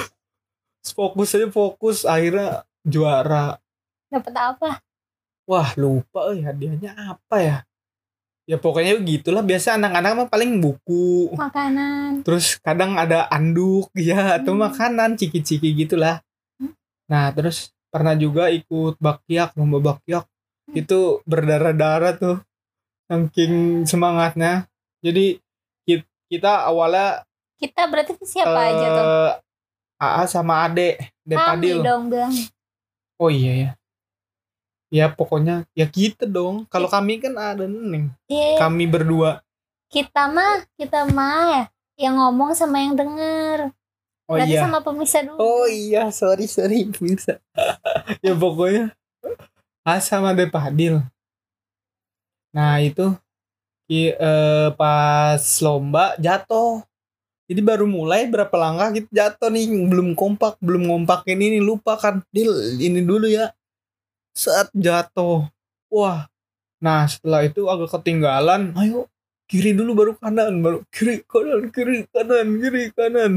fokus 0.96 1.34
aja 1.34 1.48
fokus 1.50 2.06
akhirnya 2.06 2.62
juara 2.86 3.58
dapat 4.10 4.34
apa 4.38 4.70
Wah 5.50 5.74
lupa 5.74 6.30
eh 6.30 6.46
hadiahnya 6.46 6.94
apa 6.94 7.36
ya? 7.42 7.56
Ya 8.46 8.54
pokoknya 8.54 9.02
gitulah 9.02 9.42
biasa 9.42 9.74
anak-anak 9.74 10.12
mah 10.14 10.28
paling 10.30 10.62
buku. 10.62 11.34
makanan 11.34 12.22
Terus 12.22 12.54
kadang 12.62 12.94
ada 12.94 13.26
anduk 13.34 13.90
ya 13.98 14.38
atau 14.38 14.54
Hmm. 14.54 14.70
makanan 14.70 15.18
ciki-ciki 15.18 15.74
gitulah. 15.74 16.22
Hmm. 16.62 16.70
Nah 17.10 17.34
terus 17.34 17.74
pernah 17.90 18.14
juga 18.14 18.46
ikut 18.46 19.02
bakyak 19.02 19.58
lomba 19.58 19.82
bakyak 19.82 20.22
Hmm. 20.70 20.78
itu 20.78 21.18
berdarah-darah 21.26 22.14
tuh 22.14 22.38
saking 23.10 23.82
semangatnya. 23.90 24.69
Jadi 25.00 25.40
ki- 25.82 26.06
kita 26.28 26.64
awalnya 26.64 27.24
kita 27.56 27.84
berarti 27.86 28.16
siapa 28.22 28.56
aja 28.56 28.86
tuh 28.88 29.04
eh, 29.04 29.32
AA 29.98 30.22
sama 30.24 30.64
Ade 30.64 30.96
kami 30.96 31.26
Depadil. 31.26 31.78
dong 31.80 32.02
bilang 32.08 32.32
Oh 33.16 33.28
iya 33.28 33.52
ya. 33.54 33.70
Ya 34.90 35.06
pokoknya 35.06 35.68
ya 35.72 35.84
kita 35.84 36.24
dong. 36.24 36.64
Kalau 36.66 36.88
kami 36.88 37.20
kan 37.20 37.36
ada 37.36 37.64
Neneng. 37.64 38.10
Iya, 38.26 38.58
Kami 38.58 38.84
berdua. 38.84 39.44
kita 39.86 40.26
mah 40.26 40.62
kita 40.74 41.02
mah 41.06 41.42
ya 41.50 41.62
yang 42.00 42.14
ngomong 42.16 42.54
sama 42.54 42.78
yang 42.78 42.94
denger 42.94 43.74
Oh 44.24 44.38
berarti 44.38 44.54
iya. 44.54 44.62
sama 44.62 44.78
pemirsa 44.80 45.20
dulu 45.20 45.34
Oh 45.36 45.66
iya, 45.66 46.08
sorry 46.10 46.46
sorry 46.46 46.86
bisa. 46.88 47.42
ya 48.24 48.32
pokoknya 48.32 48.94
A 49.82 49.98
sama 49.98 50.30
Depadil. 50.32 51.02
Nah 52.50 52.78
itu 52.78 53.14
ki- 53.90 54.14
eh, 54.14 54.68
pas 54.78 55.42
lomba 55.60 56.14
jatuh. 56.16 56.86
Jadi 57.50 57.66
baru 57.66 57.82
mulai 57.82 58.30
berapa 58.30 58.54
langkah 58.54 58.94
kita 58.94 59.10
jatuh 59.10 59.50
nih 59.50 59.66
belum 59.90 60.14
kompak 60.14 60.54
belum 60.62 60.86
ngompakin 60.86 61.34
ini 61.34 61.58
lupa 61.58 61.98
kan. 61.98 62.22
Dil 62.30 62.78
ini 62.78 63.02
dulu 63.02 63.26
ya. 63.26 63.50
Saat 64.30 64.70
jatuh 64.70 65.50
wah. 65.90 66.30
Nah 66.78 67.10
setelah 67.10 67.42
itu 67.42 67.66
agak 67.66 67.90
ketinggalan. 67.90 68.70
Ayo 68.78 69.10
kiri 69.50 69.74
dulu 69.74 69.98
baru 69.98 70.12
kanan 70.14 70.62
baru 70.62 70.86
kiri 70.94 71.26
kanan 71.26 71.74
kiri 71.74 72.06
kanan 72.06 72.46
kiri 72.56 72.84
kanan. 72.94 73.32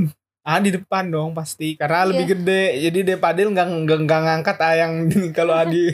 Ah 0.46 0.62
di 0.62 0.70
depan 0.70 1.10
dong 1.10 1.34
pasti 1.34 1.74
karena 1.74 2.06
Iya. 2.06 2.10
lebih 2.14 2.26
gede. 2.38 2.64
Jadi 2.86 3.00
Depadil 3.10 3.50
nggak 3.50 3.68
nggak 3.82 4.00
nggak 4.06 4.22
ngangkat 4.22 4.58
ah 4.62 4.76
yang 4.78 4.94
kalau 5.38 5.58
Adi 5.58 5.90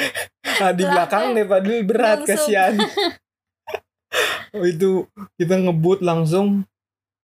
ah, 0.62 0.70
di 0.70 0.84
belakang. 0.86 1.34
Depadil 1.34 1.82
berat 1.82 2.22
kasihan 2.22 2.78
oh 4.56 4.64
itu 4.64 5.04
kita 5.36 5.60
ngebut 5.60 6.00
langsung 6.00 6.64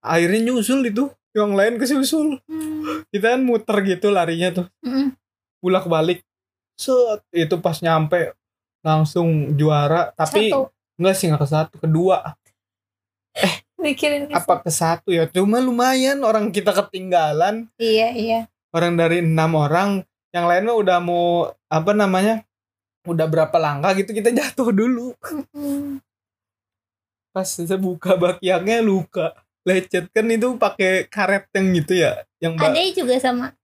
akhirnya 0.03 0.51
nyusul 0.53 0.83
itu 0.87 1.09
yang 1.33 1.57
lain 1.57 1.81
kesusul. 1.81 2.37
Hmm. 2.45 3.09
kita 3.09 3.37
kan 3.39 3.43
muter 3.45 3.77
gitu 3.89 4.13
larinya 4.13 4.63
tuh. 4.63 4.67
Mm-mm. 4.85 5.17
bolak 5.63 5.87
balik 5.87 6.21
set 6.75 7.23
itu 7.31 7.55
pas 7.63 7.79
nyampe 7.79 8.35
langsung 8.83 9.55
juara 9.55 10.11
tapi 10.13 10.51
satu. 10.51 10.75
enggak 10.99 11.15
sih 11.15 11.27
nggak 11.31 11.41
ke 11.41 11.49
satu 11.49 11.75
kedua. 11.79 12.35
Mikirin 13.83 14.29
ke 14.31 14.35
apa 14.35 14.63
ke 14.63 14.71
satu 14.71 15.11
ya? 15.15 15.27
Cuma 15.31 15.63
lumayan 15.63 16.23
orang 16.23 16.51
kita 16.51 16.75
ketinggalan. 16.75 17.71
Iya 17.79 18.09
iya. 18.15 18.41
Orang 18.75 18.99
dari 18.99 19.23
enam 19.23 19.55
orang 19.55 20.03
yang 20.35 20.47
lain 20.49 20.67
mah 20.67 20.77
udah 20.79 20.99
mau 21.03 21.51
apa 21.69 21.93
namanya 21.93 22.43
udah 23.07 23.27
berapa 23.27 23.57
langkah 23.59 23.95
gitu 23.99 24.15
kita 24.15 24.31
jatuh 24.31 24.71
dulu. 24.71 25.15
Pas 27.33 27.49
saya 27.49 27.81
buka 27.81 28.15
bakiaknya 28.15 28.85
luka. 28.85 29.33
Lecet. 29.65 30.13
Kan 30.13 30.29
itu 30.29 30.55
pakai 30.61 31.09
karet 31.09 31.49
yang 31.57 31.67
gitu 31.75 31.93
ya 31.97 32.13
yang 32.39 32.61
Ade 32.61 32.93
juga 32.93 33.17
sama. 33.19 33.57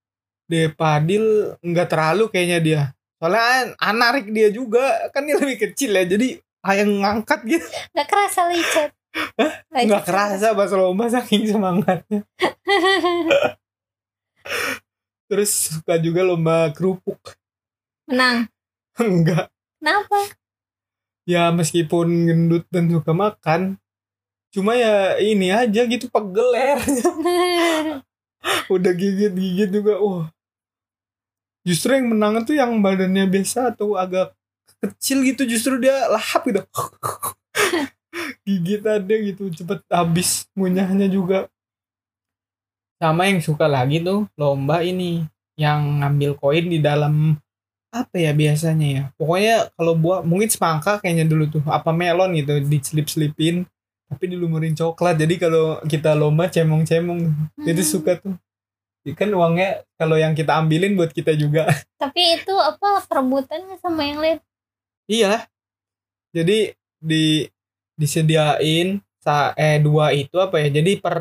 Depadil 0.48 1.54
nggak 1.60 1.88
terlalu 1.92 2.32
kayaknya 2.32 2.58
dia. 2.58 2.82
Soalnya 3.20 3.44
an- 3.44 3.76
anarik 3.78 4.32
dia 4.32 4.48
juga. 4.48 5.12
Kan 5.12 5.28
dia 5.28 5.36
lebih 5.36 5.68
kecil 5.68 5.92
ya 5.92 6.08
jadi 6.08 6.40
yang 6.74 6.90
ngangkat 7.04 7.44
gitu. 7.44 7.66
Nggak 7.94 8.08
kerasa 8.08 8.40
licet 8.50 8.90
Lecet 9.74 9.86
nggak 9.88 10.04
kerasa 10.04 10.46
pas 10.56 10.70
lomba 10.72 11.04
saking 11.12 11.52
semangatnya. 11.52 12.24
Terus 15.28 15.76
suka 15.76 16.00
juga 16.00 16.24
lomba 16.24 16.72
kerupuk. 16.72 17.20
Menang. 18.08 18.48
Enggak 18.98 19.52
kenapa 19.78 20.18
ya 21.28 21.52
meskipun 21.52 22.08
gendut 22.24 22.64
dan 22.72 22.88
suka 22.88 23.12
makan 23.12 23.76
cuma 24.48 24.72
ya 24.72 25.20
ini 25.20 25.52
aja 25.52 25.84
gitu 25.84 26.08
pegel 26.08 26.48
lehernya. 26.56 27.10
Udah 28.74 28.92
gigit 28.96 29.36
gigit 29.36 29.68
juga 29.68 30.00
wah. 30.00 30.32
Justru 31.68 31.92
yang 31.92 32.16
menang 32.16 32.40
tuh 32.48 32.56
yang 32.56 32.80
badannya 32.80 33.28
biasa 33.28 33.76
atau 33.76 33.92
agak 33.92 34.32
kecil 34.80 35.20
gitu 35.20 35.44
justru 35.44 35.76
dia 35.76 36.08
lahap 36.08 36.48
gitu. 36.48 36.64
Gigit 38.48 38.80
ada 38.88 39.14
gitu 39.20 39.52
cepet 39.52 39.84
habis 39.92 40.48
ngunyahnya 40.56 41.12
juga. 41.12 41.52
Sama 42.96 43.28
yang 43.28 43.44
suka 43.44 43.68
lagi 43.68 44.00
tuh 44.00 44.24
lomba 44.40 44.80
ini 44.80 45.28
yang 45.60 46.00
ngambil 46.00 46.40
koin 46.40 46.72
di 46.72 46.80
dalam 46.80 47.36
apa 47.88 48.16
ya 48.20 48.36
biasanya 48.36 48.86
ya? 48.88 49.02
Pokoknya 49.16 49.72
kalau 49.74 49.96
buah 49.96 50.20
mungkin 50.20 50.48
semangka 50.52 51.00
kayaknya 51.00 51.24
dulu 51.24 51.48
tuh. 51.48 51.62
Apa 51.64 51.90
melon 51.92 52.36
gitu 52.36 52.60
dicelip-selipin 52.64 53.64
tapi 54.08 54.24
dilumurin 54.28 54.72
coklat. 54.76 55.20
Jadi 55.20 55.36
kalau 55.36 55.80
kita 55.84 56.16
lomba 56.16 56.48
cemong-cemong 56.48 57.52
jadi 57.60 57.82
Hmm. 57.82 57.90
suka 57.92 58.16
tuh. 58.20 58.36
Kan 59.16 59.32
uangnya 59.32 59.88
kalau 59.96 60.20
yang 60.20 60.36
kita 60.36 60.52
ambilin 60.60 60.92
buat 60.92 61.12
kita 61.16 61.32
juga. 61.32 61.64
Tapi 61.96 62.40
itu 62.40 62.52
apa 62.52 63.04
perebutan 63.08 63.64
nggak 63.64 63.80
sama 63.80 64.04
yang 64.04 64.20
lain? 64.20 64.38
Iya. 65.08 65.48
Jadi 66.36 66.76
di 67.00 67.48
disediain 67.96 69.00
sa 69.18 69.56
eh 69.56 69.80
dua 69.80 70.12
itu 70.12 70.36
apa 70.36 70.60
ya? 70.60 70.68
Jadi 70.68 71.00
per 71.00 71.18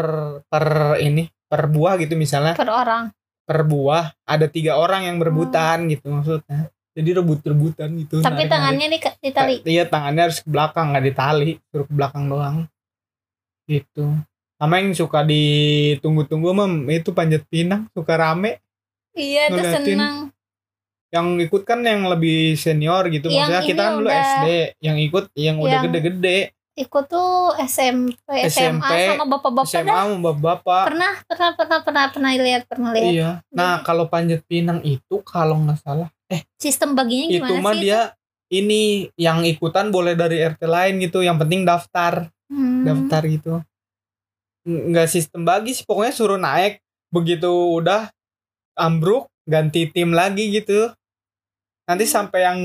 per 0.51 0.99
ini 0.99 1.31
per 1.47 1.71
buah 1.71 1.95
gitu 1.95 2.19
misalnya. 2.19 2.59
Per 2.59 2.67
orang 2.67 3.07
per 3.47 3.63
buah 3.63 4.11
ada 4.27 4.51
tiga 4.51 4.75
orang 4.75 5.07
yang 5.07 5.23
berebutan 5.23 5.87
gitu 5.87 6.11
maksudnya. 6.11 6.67
Jadi 6.97 7.09
rebut-rebutan 7.15 7.89
gitu. 8.03 8.19
Tapi 8.19 8.43
narik-narik. 8.43 8.51
tangannya 8.51 8.87
di 8.91 8.99
ditali 9.23 9.55
iya 9.63 9.87
tangannya 9.87 10.21
harus 10.27 10.43
ke 10.43 10.49
belakang 10.51 10.91
nggak 10.91 11.05
ditali 11.07 11.51
suruh 11.71 11.85
ke 11.87 11.93
belakang 11.95 12.27
doang. 12.27 12.57
Gitu. 13.63 14.05
Sama 14.57 14.81
yang 14.83 14.91
suka 14.91 15.23
ditunggu-tunggu 15.23 16.49
mem 16.51 16.73
itu 16.91 17.15
panjat 17.15 17.47
pinang 17.47 17.87
suka 17.95 18.19
rame. 18.19 18.59
Iya 19.15 19.53
tuh 19.53 19.63
ngeliatin. 19.63 19.85
senang. 19.95 20.15
Yang 21.07 21.27
ikut 21.47 21.61
kan 21.63 21.79
yang 21.87 22.03
lebih 22.11 22.59
senior 22.59 23.07
gitu 23.07 23.31
Yang 23.31 23.39
maksudnya 23.47 23.61
kita 23.63 23.83
kan 23.87 23.93
dulu 23.95 24.09
udah- 24.11 24.19
SD 24.19 24.47
yang 24.83 24.97
ikut 24.99 25.25
yang 25.39 25.55
udah 25.63 25.79
gede-gede 25.87 26.56
ikut 26.77 27.03
tuh 27.09 27.57
SMP 27.65 28.21
SMA 28.53 28.85
SMP, 28.85 29.17
sama 29.17 29.25
bapak-bapak 29.25 29.65
SMA 29.65 29.89
dah. 29.89 30.05
sama 30.05 30.31
bapak 30.37 30.83
pernah 30.93 31.13
pernah 31.25 31.49
pernah 31.57 31.79
pernah 31.81 32.03
pernah 32.13 32.31
lihat 32.37 32.63
pernah 32.69 32.89
lihat. 32.93 33.11
Iya. 33.11 33.29
Nah 33.49 33.81
kalau 33.81 34.05
panjat 34.05 34.45
pinang 34.45 34.85
itu 34.85 35.25
kalau 35.25 35.57
nggak 35.57 35.81
salah 35.81 36.09
sistem 36.61 36.93
baginya 36.93 37.27
itu 37.33 37.41
gimana 37.41 37.63
mah 37.63 37.73
sih 37.73 37.81
dia 37.81 38.01
ini 38.53 39.11
yang 39.19 39.43
ikutan 39.43 39.91
boleh 39.91 40.15
dari 40.15 40.39
RT 40.39 40.63
lain 40.63 41.03
gitu 41.03 41.19
yang 41.25 41.35
penting 41.35 41.67
daftar. 41.67 42.31
Hmm. 42.47 42.87
daftar 42.87 43.27
gitu. 43.27 43.53
Nggak 44.63 45.11
sistem 45.11 45.43
bagi 45.43 45.75
sih 45.75 45.83
pokoknya 45.83 46.13
suruh 46.15 46.39
naik. 46.39 46.79
Begitu 47.11 47.51
udah 47.51 48.07
ambruk 48.79 49.27
ganti 49.43 49.91
tim 49.91 50.15
lagi 50.15 50.47
gitu. 50.51 50.91
Nanti 51.87 52.07
Hmm. 52.07 52.13
sampai 52.15 52.39
yang 52.47 52.59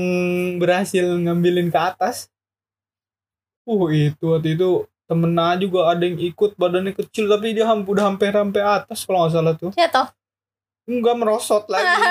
berhasil 0.59 1.03
ngambilin 1.03 1.67
ke 1.67 1.79
atas 1.79 2.31
uh 3.63 3.83
itu 3.91 4.25
waktu 4.27 4.59
itu 4.59 4.87
temennya 5.07 5.59
juga 5.59 5.91
ada 5.91 6.03
yang 6.07 6.17
ikut 6.19 6.55
badannya 6.55 6.95
kecil 6.95 7.27
tapi 7.27 7.53
dia 7.53 7.67
hampir 7.67 7.95
udah 7.95 8.05
hampir 8.11 8.31
sampai 8.31 8.61
atas 8.63 8.99
kalau 9.03 9.27
nggak 9.27 9.33
salah 9.35 9.53
tuh. 9.55 9.71
Jatuh 9.75 10.07
enggak 10.87 11.15
merosot 11.15 11.63
lagi. 11.71 12.03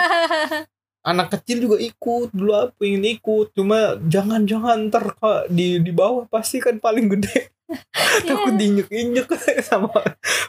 Anak 1.02 1.34
kecil 1.34 1.66
juga 1.66 1.82
ikut 1.82 2.30
dulu 2.30 2.54
aku 2.54 2.86
ingin 2.86 3.18
ikut 3.18 3.50
cuma 3.58 3.98
jangan 4.06 4.46
jangan 4.46 4.86
ntar 4.86 5.18
di 5.50 5.82
di 5.82 5.90
bawah 5.90 6.30
pasti 6.30 6.62
kan 6.62 6.78
paling 6.78 7.10
gede. 7.10 7.50
Takut 8.28 8.54
diinjek 8.54 8.86
injek 8.92 9.26
sama 9.68 9.90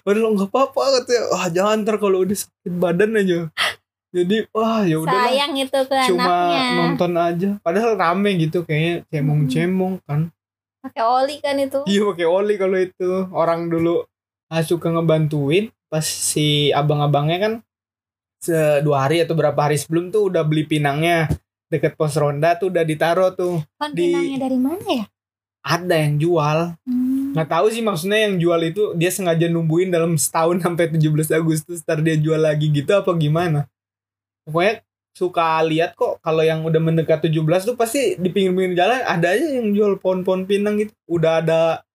padahal 0.03 0.36
nggak 0.36 0.51
apa 0.51 0.60
apa 0.69 0.81
katanya 1.00 1.24
wah 1.31 1.45
jangan 1.50 1.77
ntar 1.81 1.95
kalau 1.98 2.22
udah 2.22 2.38
sakit 2.38 2.74
badan 2.77 3.17
aja. 3.17 3.50
Jadi 4.13 4.45
wah 4.53 4.86
ya 4.86 5.01
udah 5.01 5.25
sayang 5.25 5.57
itu 5.57 5.79
ke 5.89 5.95
cuma 6.13 6.29
anaknya. 6.29 6.65
nonton 6.77 7.12
aja. 7.17 7.50
Padahal 7.65 7.91
rame 7.98 8.29
gitu 8.38 8.62
kayaknya 8.62 9.10
cemong 9.10 9.41
cemong 9.50 9.93
kan 10.05 10.29
pakai 10.83 11.03
oli 11.07 11.35
kan 11.39 11.55
itu. 11.55 11.79
Iya 11.87 12.01
pakai 12.11 12.27
oli 12.27 12.55
kalau 12.59 12.77
itu. 12.77 13.11
Orang 13.31 13.71
dulu 13.71 14.03
suka 14.67 14.91
ngebantuin 14.91 15.71
pas 15.87 16.03
si 16.05 16.69
abang-abangnya 16.75 17.37
kan 17.39 17.53
se 18.43 18.83
dua 18.83 19.07
hari 19.07 19.23
atau 19.23 19.33
berapa 19.33 19.55
hari 19.57 19.79
sebelum 19.79 20.11
tuh 20.11 20.27
udah 20.27 20.43
beli 20.43 20.67
pinangnya. 20.67 21.31
Deket 21.71 21.97
pos 21.97 22.13
ronda 22.19 22.53
tuh 22.59 22.69
udah 22.69 22.83
ditaruh 22.85 23.33
tuh 23.33 23.63
kan 23.81 23.95
di- 23.95 24.11
pinangnya 24.11 24.37
dari 24.45 24.59
mana 24.59 24.85
ya? 24.85 25.05
Ada 25.63 25.95
yang 25.95 26.15
jual. 26.19 26.59
Hmm. 26.83 27.31
nggak 27.33 27.49
tahu 27.49 27.65
sih 27.73 27.81
maksudnya 27.81 28.29
yang 28.29 28.37
jual 28.37 28.61
itu 28.61 28.93
dia 28.93 29.09
sengaja 29.09 29.49
nungguin 29.49 29.89
dalam 29.89 30.13
setahun 30.21 30.61
sampai 30.61 30.85
17 30.85 31.33
Agustus 31.33 31.81
ntar 31.81 31.97
dia 32.05 32.13
jual 32.13 32.37
lagi 32.37 32.69
gitu 32.69 32.93
apa 32.93 33.09
gimana? 33.17 33.65
Pokoknya 34.45 34.85
suka 35.13 35.62
lihat 35.62 35.93
kok 35.93 36.17
kalau 36.25 36.41
yang 36.41 36.65
udah 36.65 36.82
mendekat 36.82 37.22
17 37.29 37.70
tuh 37.70 37.77
pasti 37.77 38.17
di 38.17 38.34
pinggir-pinggir 38.34 38.82
jalan 38.82 39.01
ada 39.05 39.38
aja 39.38 39.46
yang 39.62 39.70
jual 39.72 40.01
pohon-pohon 40.01 40.50
pinang 40.50 40.82
gitu. 40.82 40.93
Udah 41.05 41.39
ada 41.46 41.86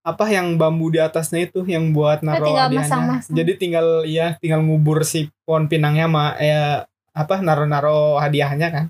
apa 0.00 0.24
yang 0.32 0.56
bambu 0.56 0.88
di 0.88 0.96
atasnya 1.02 1.50
itu 1.50 1.60
yang 1.68 1.92
buat 1.92 2.24
naruh 2.24 2.56
hadiahnya. 2.56 3.20
jadi 3.28 3.52
tinggal 3.60 4.08
ya 4.08 4.32
tinggal 4.40 4.64
ngubur 4.64 5.04
si 5.04 5.28
pohon 5.44 5.68
pinangnya 5.68 6.08
sama 6.08 6.24
ya 6.40 6.88
apa 7.12 7.34
naruh-naruh 7.42 8.16
hadiahnya 8.22 8.68
kan. 8.70 8.86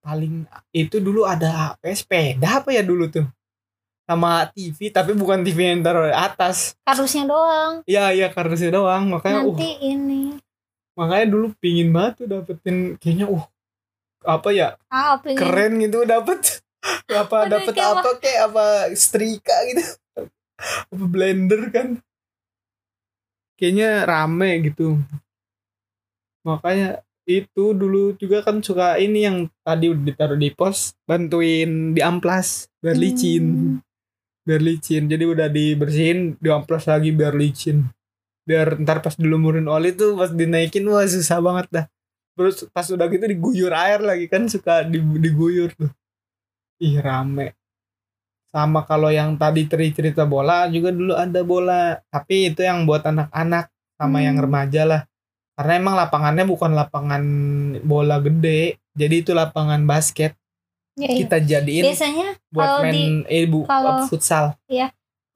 Paling 0.00 0.48
itu 0.72 0.96
dulu 0.96 1.28
ada 1.28 1.76
apa 1.76 1.92
ya, 1.92 1.94
sepeda 1.94 2.64
apa 2.64 2.72
ya 2.72 2.80
dulu 2.80 3.06
tuh? 3.12 3.28
Sama 4.08 4.48
TV 4.50 4.90
tapi 4.90 5.14
bukan 5.14 5.44
TV 5.46 5.76
yang 5.76 5.84
taruh 5.86 6.08
di 6.08 6.16
atas. 6.16 6.74
Kardusnya 6.82 7.28
doang. 7.30 7.84
Iya 7.86 8.10
iya 8.16 8.26
kardusnya 8.32 8.74
doang. 8.74 9.06
Makanya 9.06 9.44
uh 9.44 9.54
nanti 9.54 9.70
ini 9.86 10.34
makanya 11.00 11.26
dulu 11.32 11.56
pingin 11.56 11.88
banget 11.96 12.12
tuh 12.20 12.26
dapetin 12.28 13.00
kayaknya 13.00 13.32
uh 13.32 13.44
apa 14.20 14.52
ya 14.52 14.76
ah 14.92 15.16
pengen 15.16 15.40
keren 15.40 15.72
gitu 15.80 16.04
dapet. 16.04 16.60
Apa 17.12 17.44
dapet 17.44 17.76
kayak 17.76 17.92
apa 17.92 18.10
kayak 18.24 18.40
apa 18.48 18.66
setrika 18.96 19.52
gitu. 19.68 19.84
Apa 20.88 21.04
blender 21.04 21.68
kan. 21.68 22.00
Kayaknya 23.60 24.08
rame 24.08 24.64
gitu. 24.64 24.96
Makanya 26.40 27.04
itu 27.28 27.76
dulu 27.76 28.16
juga 28.16 28.40
kan 28.40 28.64
suka 28.64 28.96
ini 28.96 29.28
yang 29.28 29.52
tadi 29.60 29.92
udah 29.92 30.04
ditaruh 30.08 30.40
di 30.40 30.48
pos 30.56 30.96
bantuin 31.04 31.92
di 31.92 32.00
amplas 32.00 32.72
biar 32.80 32.96
licin. 32.96 33.44
Hmm. 33.44 33.76
biar 34.48 34.64
licin. 34.64 35.04
Jadi 35.04 35.24
udah 35.28 35.52
dibersihin 35.52 36.40
di 36.40 36.48
amplas 36.48 36.88
lagi 36.88 37.12
biar 37.12 37.36
licin 37.36 37.92
biar 38.44 38.80
ntar 38.80 39.00
pas 39.00 39.14
dilumurin 39.14 39.66
oli 39.66 39.92
tuh 39.92 40.16
pas 40.16 40.30
dinaikin 40.30 40.84
wah 40.86 41.04
susah 41.04 41.38
banget 41.38 41.66
dah. 41.70 41.86
Terus 42.34 42.64
pas 42.70 42.86
udah 42.86 43.06
gitu 43.06 43.24
diguyur 43.26 43.72
air 43.72 44.00
lagi 44.00 44.26
kan 44.26 44.48
suka 44.48 44.82
di- 44.84 45.20
diguyur 45.20 45.70
tuh. 45.74 45.90
Ih 46.80 46.96
rame. 46.98 47.52
Sama 48.50 48.82
kalau 48.82 49.12
yang 49.12 49.36
tadi 49.36 49.68
teri 49.68 49.94
cerita 49.94 50.26
bola 50.26 50.66
juga 50.66 50.90
dulu 50.90 51.14
ada 51.14 51.40
bola. 51.42 52.00
Tapi 52.08 52.50
itu 52.50 52.64
yang 52.64 52.82
buat 52.82 53.04
anak-anak 53.04 53.68
sama 53.94 54.24
yang 54.24 54.40
Hmm. 54.40 54.44
remaja 54.48 54.82
lah. 54.82 55.02
Karena 55.54 55.72
emang 55.76 55.94
lapangannya 55.94 56.44
bukan 56.48 56.72
lapangan 56.72 57.22
bola 57.84 58.16
gede 58.18 58.80
jadi 58.90 59.20
itu 59.20 59.30
lapangan 59.30 59.84
basket. 59.84 60.34
Ya, 60.98 61.06
iya. 61.06 61.22
kita 61.22 61.36
jadiin 61.40 61.84
biasanya 61.86 62.28
buat 62.50 62.82
main 62.82 62.92
di- 62.92 63.24
eh 63.30 63.46
bu 63.46 63.64
kalau- 63.64 64.04
futsal 64.04 64.58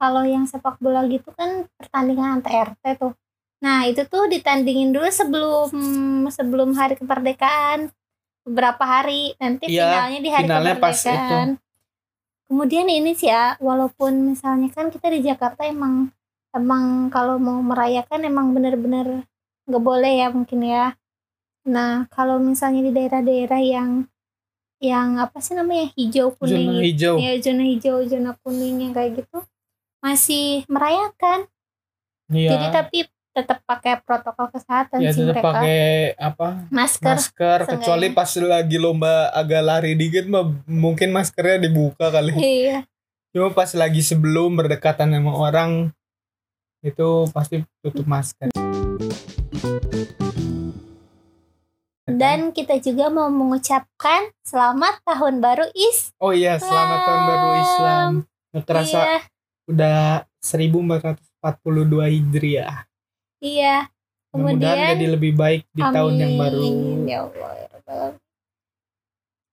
kalau 0.05 0.21
yang 0.21 0.45
sepak 0.45 0.77
bola 0.77 1.01
gitu 1.09 1.33
kan 1.33 1.65
pertandingan 1.81 2.37
antar 2.37 2.77
RT 2.77 3.01
tuh. 3.01 3.17
Nah 3.65 3.89
itu 3.89 4.05
tuh 4.05 4.29
ditandingin 4.29 4.93
dulu 4.93 5.09
sebelum 5.09 5.69
sebelum 6.29 6.77
hari 6.77 6.93
kemerdekaan. 6.93 7.89
Beberapa 8.45 8.85
hari. 8.85 9.33
Nanti 9.41 9.65
Iya, 9.73 9.89
finalnya 9.89 10.19
di 10.21 10.29
hari 10.29 10.45
finalnya 10.45 10.75
pas 10.77 10.93
kemerdekaan. 10.93 11.49
Kemudian 12.45 12.85
ini 12.85 13.17
sih 13.17 13.33
ya 13.33 13.57
walaupun 13.57 14.29
misalnya 14.29 14.69
kan 14.69 14.93
kita 14.93 15.09
di 15.09 15.25
Jakarta 15.25 15.65
emang 15.65 16.13
emang 16.53 17.09
kalau 17.09 17.41
mau 17.41 17.57
merayakan 17.65 18.21
emang 18.21 18.53
bener-bener 18.53 19.25
nggak 19.65 19.81
boleh 19.81 20.13
ya 20.21 20.29
mungkin 20.29 20.61
ya. 20.61 20.93
Nah 21.65 22.05
kalau 22.13 22.37
misalnya 22.37 22.85
di 22.85 22.93
daerah-daerah 22.93 23.61
yang 23.65 24.05
yang 24.77 25.17
apa 25.17 25.41
sih 25.41 25.57
namanya 25.57 25.89
hijau 25.97 26.37
kuning 26.37 26.69
zona 26.69 26.85
hijau. 26.85 27.15
Ya 27.17 27.33
zona 27.41 27.63
hijau 27.65 27.97
zona 28.05 28.31
kuning 28.45 28.77
yang 28.77 28.93
kayak 28.93 29.25
gitu 29.25 29.41
masih 30.05 30.61
merayakan. 30.69 31.49
Iya. 32.29 32.53
Jadi 32.53 32.67
tapi 32.69 32.99
tetap 33.35 33.59
pakai 33.67 33.99
protokol 34.05 34.47
kesehatan 34.53 35.01
ya 35.01 35.11
sih 35.11 35.25
tetap 35.25 35.41
mereka. 35.41 35.49
pakai 35.49 35.81
apa? 36.21 36.47
Masker 36.69 37.17
masker 37.17 37.59
kecuali 37.67 38.07
pas 38.13 38.31
lagi 38.37 38.77
lomba 38.79 39.33
agak 39.33 39.61
lari 39.65 39.91
dikit 39.97 40.29
mah 40.29 40.45
mungkin 40.69 41.09
maskernya 41.09 41.65
dibuka 41.65 42.13
kali. 42.13 42.37
Iya. 42.37 42.85
Cuma 43.33 43.51
pas 43.51 43.67
lagi 43.73 44.05
sebelum 44.05 44.55
berdekatan 44.55 45.11
sama 45.11 45.33
orang 45.35 45.89
itu 46.85 47.25
pasti 47.33 47.65
tutup 47.81 48.05
masker. 48.05 48.53
Dan 52.05 52.55
kita 52.55 52.79
juga 52.79 53.11
mau 53.11 53.27
mengucapkan 53.27 54.31
selamat 54.47 55.01
tahun 55.03 55.43
baru 55.43 55.67
is 55.75 56.13
oh 56.21 56.31
iya 56.31 56.55
selamat 56.61 56.99
tahun 57.03 57.21
baru 57.27 57.49
Islam. 57.59 58.11
Nggak 58.53 58.63
kerasa 58.69 59.01
iya 59.03 59.34
udah 59.65 60.25
1442 60.41 62.13
Hijriah. 62.13 62.85
Iya. 63.41 63.89
Kemudian 64.29 64.75
jadi 64.99 65.07
lebih 65.07 65.33
baik 65.33 65.63
di 65.71 65.81
tahun 65.81 66.13
yang 66.19 66.33
baru. 66.35 66.59
Amin, 66.59 67.07
ya 67.07 67.19
Allah 67.23 67.51
ya 67.55 67.67
Alamin. 67.71 68.13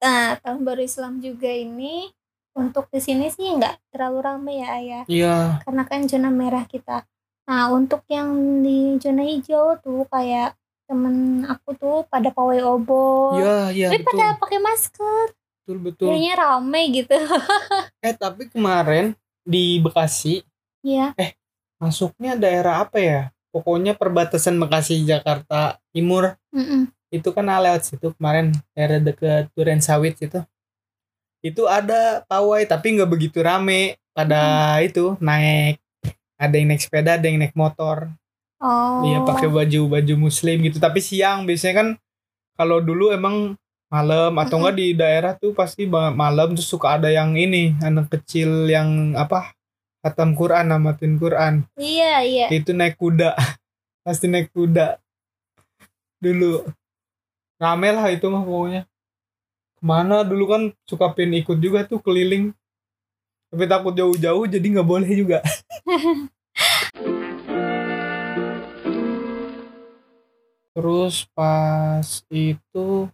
nah 0.02 0.34
tahun 0.42 0.66
baru 0.66 0.82
Islam 0.82 1.22
juga 1.22 1.46
ini 1.46 2.10
untuk 2.58 2.90
di 2.90 2.98
sini 2.98 3.30
sih 3.30 3.46
nggak 3.54 3.94
terlalu 3.94 4.18
ramai 4.18 4.54
ya 4.58 4.68
ayah. 4.82 5.04
Iya. 5.06 5.36
Karena 5.62 5.82
kan 5.86 6.10
zona 6.10 6.28
merah 6.34 6.66
kita. 6.66 7.06
Nah 7.46 7.70
untuk 7.70 8.02
yang 8.10 8.34
di 8.66 8.98
zona 8.98 9.22
hijau 9.22 9.78
tuh 9.78 10.02
kayak 10.10 10.58
temen 10.90 11.46
aku 11.46 11.78
tuh 11.78 11.96
pada 12.10 12.28
pawai 12.34 12.60
obor, 12.60 13.40
iya 13.40 13.72
iya 13.72 13.88
tapi 13.88 14.04
pada 14.04 14.36
pakai 14.36 14.60
masker, 14.60 15.26
betul 15.32 15.76
betul. 15.80 16.06
Kayaknya 16.12 16.34
rame 16.36 16.82
gitu. 16.92 17.16
eh 18.06 18.12
tapi 18.12 18.50
kemarin 18.52 19.16
di 19.42 19.78
Bekasi. 19.82 20.42
Iya, 20.82 21.14
masuknya 21.78 22.34
daerah 22.34 22.82
apa 22.86 22.98
ya? 22.98 23.22
Pokoknya 23.52 23.92
perbatasan 23.94 24.56
Bekasi 24.56 25.04
Jakarta 25.04 25.76
Timur. 25.92 26.34
Mm-mm. 26.54 26.88
itu 27.12 27.28
kan 27.28 27.44
lewat 27.44 27.84
situ 27.84 28.16
kemarin 28.16 28.56
daerah 28.72 28.96
deket 28.96 29.52
Duren 29.52 29.84
Sawit 29.84 30.16
itu. 30.16 30.40
Itu 31.44 31.68
ada 31.68 32.24
pawai 32.24 32.64
tapi 32.64 32.96
nggak 32.96 33.10
begitu 33.12 33.44
rame. 33.44 34.00
Pada 34.16 34.76
itu 34.80 35.16
naik 35.20 35.80
ada 36.40 36.54
yang 36.56 36.72
naik 36.72 36.80
sepeda 36.80 37.20
ada 37.20 37.28
yang 37.28 37.36
naik 37.40 37.52
motor. 37.52 38.08
Oh, 38.62 39.04
iya 39.04 39.20
pakai 39.26 39.52
baju 39.52 40.00
baju 40.00 40.14
muslim 40.16 40.64
gitu. 40.64 40.80
Tapi 40.80 41.04
siang 41.04 41.44
biasanya 41.44 41.74
kan 41.84 41.88
kalau 42.56 42.80
dulu 42.80 43.12
emang 43.12 43.60
malam 43.92 44.32
atau 44.40 44.56
enggak 44.56 44.76
di 44.80 44.96
daerah 44.96 45.36
tuh 45.36 45.52
pasti 45.52 45.84
malam 45.84 46.56
tuh 46.56 46.64
suka 46.64 46.96
ada 46.96 47.12
yang 47.12 47.36
ini 47.36 47.76
anak 47.84 48.08
kecil 48.08 48.64
yang 48.64 49.12
apa 49.12 49.52
khatam 50.00 50.32
Quran 50.32 50.72
namatin 50.72 51.20
Quran. 51.20 51.68
Iya 51.76 52.24
iya. 52.24 52.46
itu 52.48 52.72
naik 52.72 52.96
kuda 52.96 53.36
pasti 54.08 54.32
naik 54.32 54.48
kuda. 54.56 54.96
Dulu. 56.24 56.64
Rame 57.60 57.88
lah 57.92 58.08
itu 58.08 58.32
mah 58.32 58.40
pokoknya. 58.40 58.88
Ke 59.76 59.82
mana? 59.84 60.24
Dulu 60.24 60.44
kan 60.48 60.62
suka 60.88 61.12
pin 61.12 61.36
ikut 61.36 61.60
juga 61.60 61.84
tuh 61.84 62.00
keliling. 62.00 62.56
Tapi 63.52 63.68
takut 63.68 63.92
jauh-jauh 63.92 64.48
jadi 64.48 64.64
nggak 64.72 64.88
boleh 64.88 65.12
juga. 65.12 65.44
Terus 70.72 71.28
pas 71.36 72.24
itu 72.32 73.12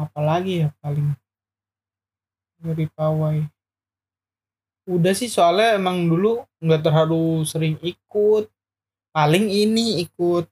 apalagi 0.00 0.66
ya 0.66 0.68
paling 0.80 1.12
dari 2.60 2.86
pawai. 2.88 3.44
Udah 4.88 5.12
sih 5.12 5.28
soalnya 5.28 5.76
emang 5.76 6.08
dulu 6.08 6.44
nggak 6.60 6.82
terlalu 6.84 7.44
sering 7.44 7.76
ikut. 7.84 8.48
Paling 9.10 9.50
ini 9.50 10.06
ikut 10.06 10.46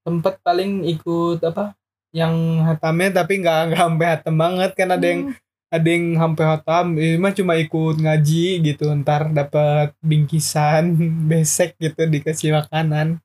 sempet 0.00 0.40
paling 0.40 0.82
ikut 0.88 1.44
apa 1.44 1.76
yang 2.10 2.64
hatamnya 2.66 3.22
tapi 3.22 3.38
nggak 3.44 3.58
nggak 3.70 3.82
sampai 3.84 4.06
hatam 4.16 4.34
banget 4.40 4.70
kan 4.74 4.88
ada 4.96 5.06
yang 5.06 5.22
Hmm, 5.30 5.36
ada 5.70 5.86
yang 5.86 6.06
sampai 6.18 6.44
hotam 6.50 6.86
ini 6.98 7.14
mah 7.14 7.30
cuma 7.30 7.54
ikut 7.54 7.96
ngaji 8.02 8.46
gitu 8.66 8.84
ntar 9.06 9.30
dapat 9.30 9.94
bingkisan 10.02 10.98
besek 11.30 11.78
gitu 11.78 12.10
dikasih 12.10 12.58
makanan 12.58 13.22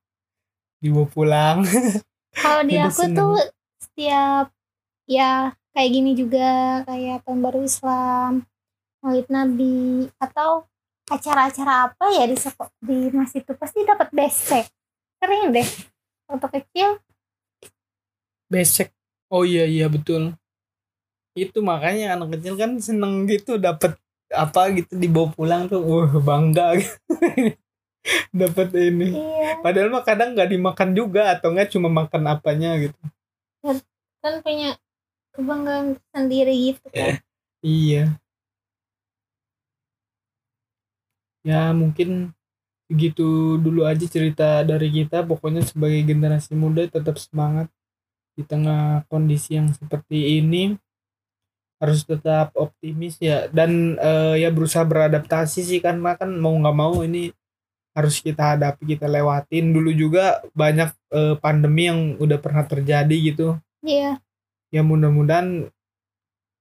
dibawa 0.77 1.09
pulang. 1.09 1.57
Kalau 2.37 2.61
di 2.67 2.77
aku 2.77 3.01
seneng. 3.09 3.17
tuh 3.17 3.35
setiap 3.81 4.53
ya 5.05 5.53
kayak 5.73 5.91
gini 5.91 6.11
juga 6.17 6.81
kayak 6.85 7.25
tahun 7.25 7.39
baru 7.41 7.59
Islam 7.61 8.45
Maulid 9.05 9.29
Nabi 9.29 10.09
atau 10.17 10.65
acara-acara 11.05 11.93
apa 11.93 12.05
ya 12.09 12.25
di 12.25 12.33
sekolah 12.33 12.73
di 12.81 13.13
masjid 13.13 13.45
itu 13.45 13.53
pasti 13.53 13.85
dapat 13.85 14.09
besek. 14.09 14.65
Kering 15.21 15.53
deh 15.53 15.69
waktu 16.25 16.47
kecil. 16.61 16.89
Besek. 18.49 18.89
Oh 19.29 19.45
iya 19.45 19.69
iya 19.69 19.85
betul. 19.85 20.33
Itu 21.37 21.61
makanya 21.61 22.17
anak 22.17 22.39
kecil 22.39 22.57
kan 22.57 22.81
seneng 22.81 23.29
gitu 23.29 23.61
dapat 23.61 23.93
apa 24.33 24.73
gitu 24.73 24.97
dibawa 24.97 25.29
pulang 25.29 25.69
tuh 25.69 25.81
wah 25.85 26.09
bangga. 26.17 26.75
Gitu. 26.81 27.57
dapat 28.29 28.69
ini. 28.77 29.17
Iya. 29.17 29.65
Padahal 29.65 29.89
mah 29.89 30.05
kadang 30.05 30.37
nggak 30.37 30.53
dimakan 30.53 30.93
juga 30.93 31.33
atau 31.33 31.49
nggak 31.49 31.73
cuma 31.73 31.89
makan 31.89 32.23
apanya 32.29 32.77
gitu. 32.77 33.01
Kan 34.21 34.41
punya 34.45 34.77
kebanggaan 35.35 35.99
sendiri 36.15 36.55
gitu 36.71 36.87
kan. 36.89 37.19
Iya. 37.59 38.15
Ya 41.45 41.69
mungkin 41.75 42.33
begitu 42.89 43.57
dulu 43.61 43.85
aja 43.85 44.05
cerita 44.07 44.63
dari 44.65 44.89
kita. 44.89 45.21
Pokoknya 45.27 45.61
sebagai 45.61 46.01
generasi 46.01 46.57
muda 46.57 46.87
tetap 46.87 47.19
semangat 47.21 47.69
di 48.33 48.41
tengah 48.47 49.05
kondisi 49.11 49.59
yang 49.59 49.69
seperti 49.75 50.41
ini. 50.41 50.79
Harus 51.77 52.07
tetap 52.07 52.55
optimis 52.55 53.19
ya. 53.19 53.51
Dan 53.51 53.99
eh, 53.99 54.41
ya 54.41 54.49
berusaha 54.49 54.87
beradaptasi 54.87 55.61
sih 55.61 55.79
kan 55.83 55.99
kan 56.17 56.31
mau 56.31 56.55
nggak 56.55 56.77
mau 56.77 57.03
ini 57.03 57.29
harus 57.95 58.19
kita 58.23 58.55
hadapi 58.55 58.97
kita 58.97 59.05
lewatin. 59.05 59.75
Dulu 59.75 59.91
juga 59.93 60.41
banyak 60.55 60.89
eh, 61.13 61.35
pandemi 61.37 61.91
yang 61.91 62.17
udah 62.17 62.39
pernah 62.41 62.65
terjadi 62.65 63.15
gitu. 63.21 63.59
Iya 63.85 64.24
ya 64.75 64.83
mudah-mudahan 64.83 65.71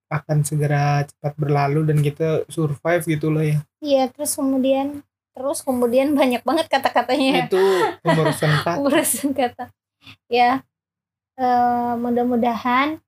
akan 0.07 0.39
segera 0.47 1.03
cepat 1.03 1.35
berlalu 1.35 1.91
dan 1.91 1.99
kita 1.99 2.47
survive 2.47 3.03
gitu 3.03 3.35
loh 3.35 3.43
ya. 3.43 3.59
Iya 3.83 4.07
terus 4.15 4.39
kemudian 4.39 5.03
terus 5.35 5.67
kemudian 5.67 6.15
banyak 6.15 6.47
banget 6.47 6.71
kata-katanya. 6.71 7.51
Itu 7.51 7.59
pembarusan 8.07 8.53
kata. 8.63 8.79
Kata. 9.35 9.65
Ya 10.31 10.63
eh, 11.35 11.93
mudah-mudahan 11.99 13.03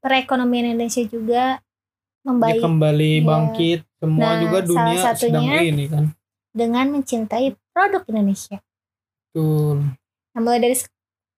perekonomian 0.00 0.76
Indonesia 0.76 1.04
juga 1.04 1.56
ya 1.56 2.28
membaik 2.28 2.60
kembali 2.60 3.12
Iya. 3.16 3.24
bangkit. 3.24 3.80
Semua 4.00 4.20
Nah, 4.32 4.40
juga 4.40 4.58
dunia 4.60 4.96
salah 5.00 5.16
sedang 5.16 5.44
ini 5.44 5.84
kan? 5.88 6.04
dengan 6.52 6.86
mencintai 6.90 7.52
produk 7.72 8.02
Indonesia. 8.08 8.60
betul. 9.30 9.76
Nah, 10.34 10.40
mulai 10.42 10.58
dari 10.58 10.76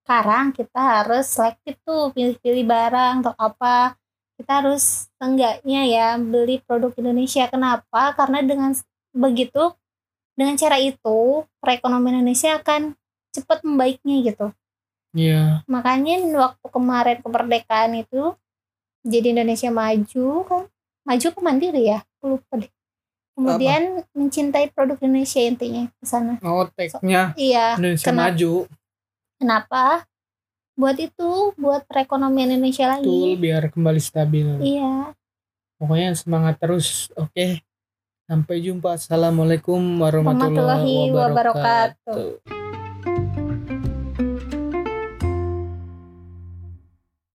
sekarang 0.03 0.51
kita 0.51 0.81
harus 0.83 1.31
selektif 1.31 1.79
tuh 1.87 2.11
pilih-pilih 2.11 2.67
barang 2.67 3.23
atau 3.23 3.35
apa. 3.39 3.95
Kita 4.35 4.59
harus 4.59 5.07
enggaknya 5.23 5.87
ya 5.87 6.07
beli 6.19 6.59
produk 6.67 6.91
Indonesia. 6.99 7.47
Kenapa? 7.47 8.11
Karena 8.19 8.43
dengan 8.43 8.75
begitu 9.15 9.73
dengan 10.35 10.59
cara 10.59 10.83
itu 10.83 11.47
perekonomian 11.63 12.21
Indonesia 12.25 12.59
akan 12.59 12.99
cepat 13.31 13.63
membaiknya 13.63 14.17
gitu. 14.27 14.47
Iya 15.13 15.63
Makanya 15.71 16.19
waktu 16.35 16.67
kemarin 16.73 17.19
kemerdekaan 17.23 17.93
itu 18.01 18.35
jadi 19.07 19.37
Indonesia 19.37 19.71
maju 19.71 20.27
kan, 20.49 20.63
maju 21.05 21.27
ke 21.31 21.41
mandiri 21.43 21.83
ya, 21.91 22.01
lupa 22.25 22.55
deh. 22.59 22.73
Kemudian 23.33 24.05
mencintai 24.13 24.73
produk 24.73 24.97
Indonesia 25.01 25.41
intinya 25.41 25.89
ke 25.89 26.05
sana. 26.05 26.37
oh 26.45 26.69
tagnya 26.73 27.33
Iya, 27.37 27.77
Indonesia 27.81 28.09
Kenapa? 28.09 28.33
maju 28.35 28.53
kenapa? 29.43 30.07
Buat 30.73 30.97
itu, 30.97 31.53
buat 31.59 31.85
perekonomian 31.85 32.49
Indonesia 32.49 32.87
betul 32.97 33.03
lagi. 33.35 33.43
biar 33.43 33.63
kembali 33.69 34.01
stabil 34.01 34.47
Iya, 34.63 35.13
pokoknya 35.77 36.15
semangat 36.15 36.57
terus 36.57 37.11
oke 37.13 37.61
sampai 38.25 38.57
jumpa 38.63 38.95
assalamualaikum 38.97 39.77
warahmatullahi 39.99 40.55
Warahmatullahi 40.57 40.95
wabarakatuh. 41.13 42.17
wabarakatuh 42.17 42.62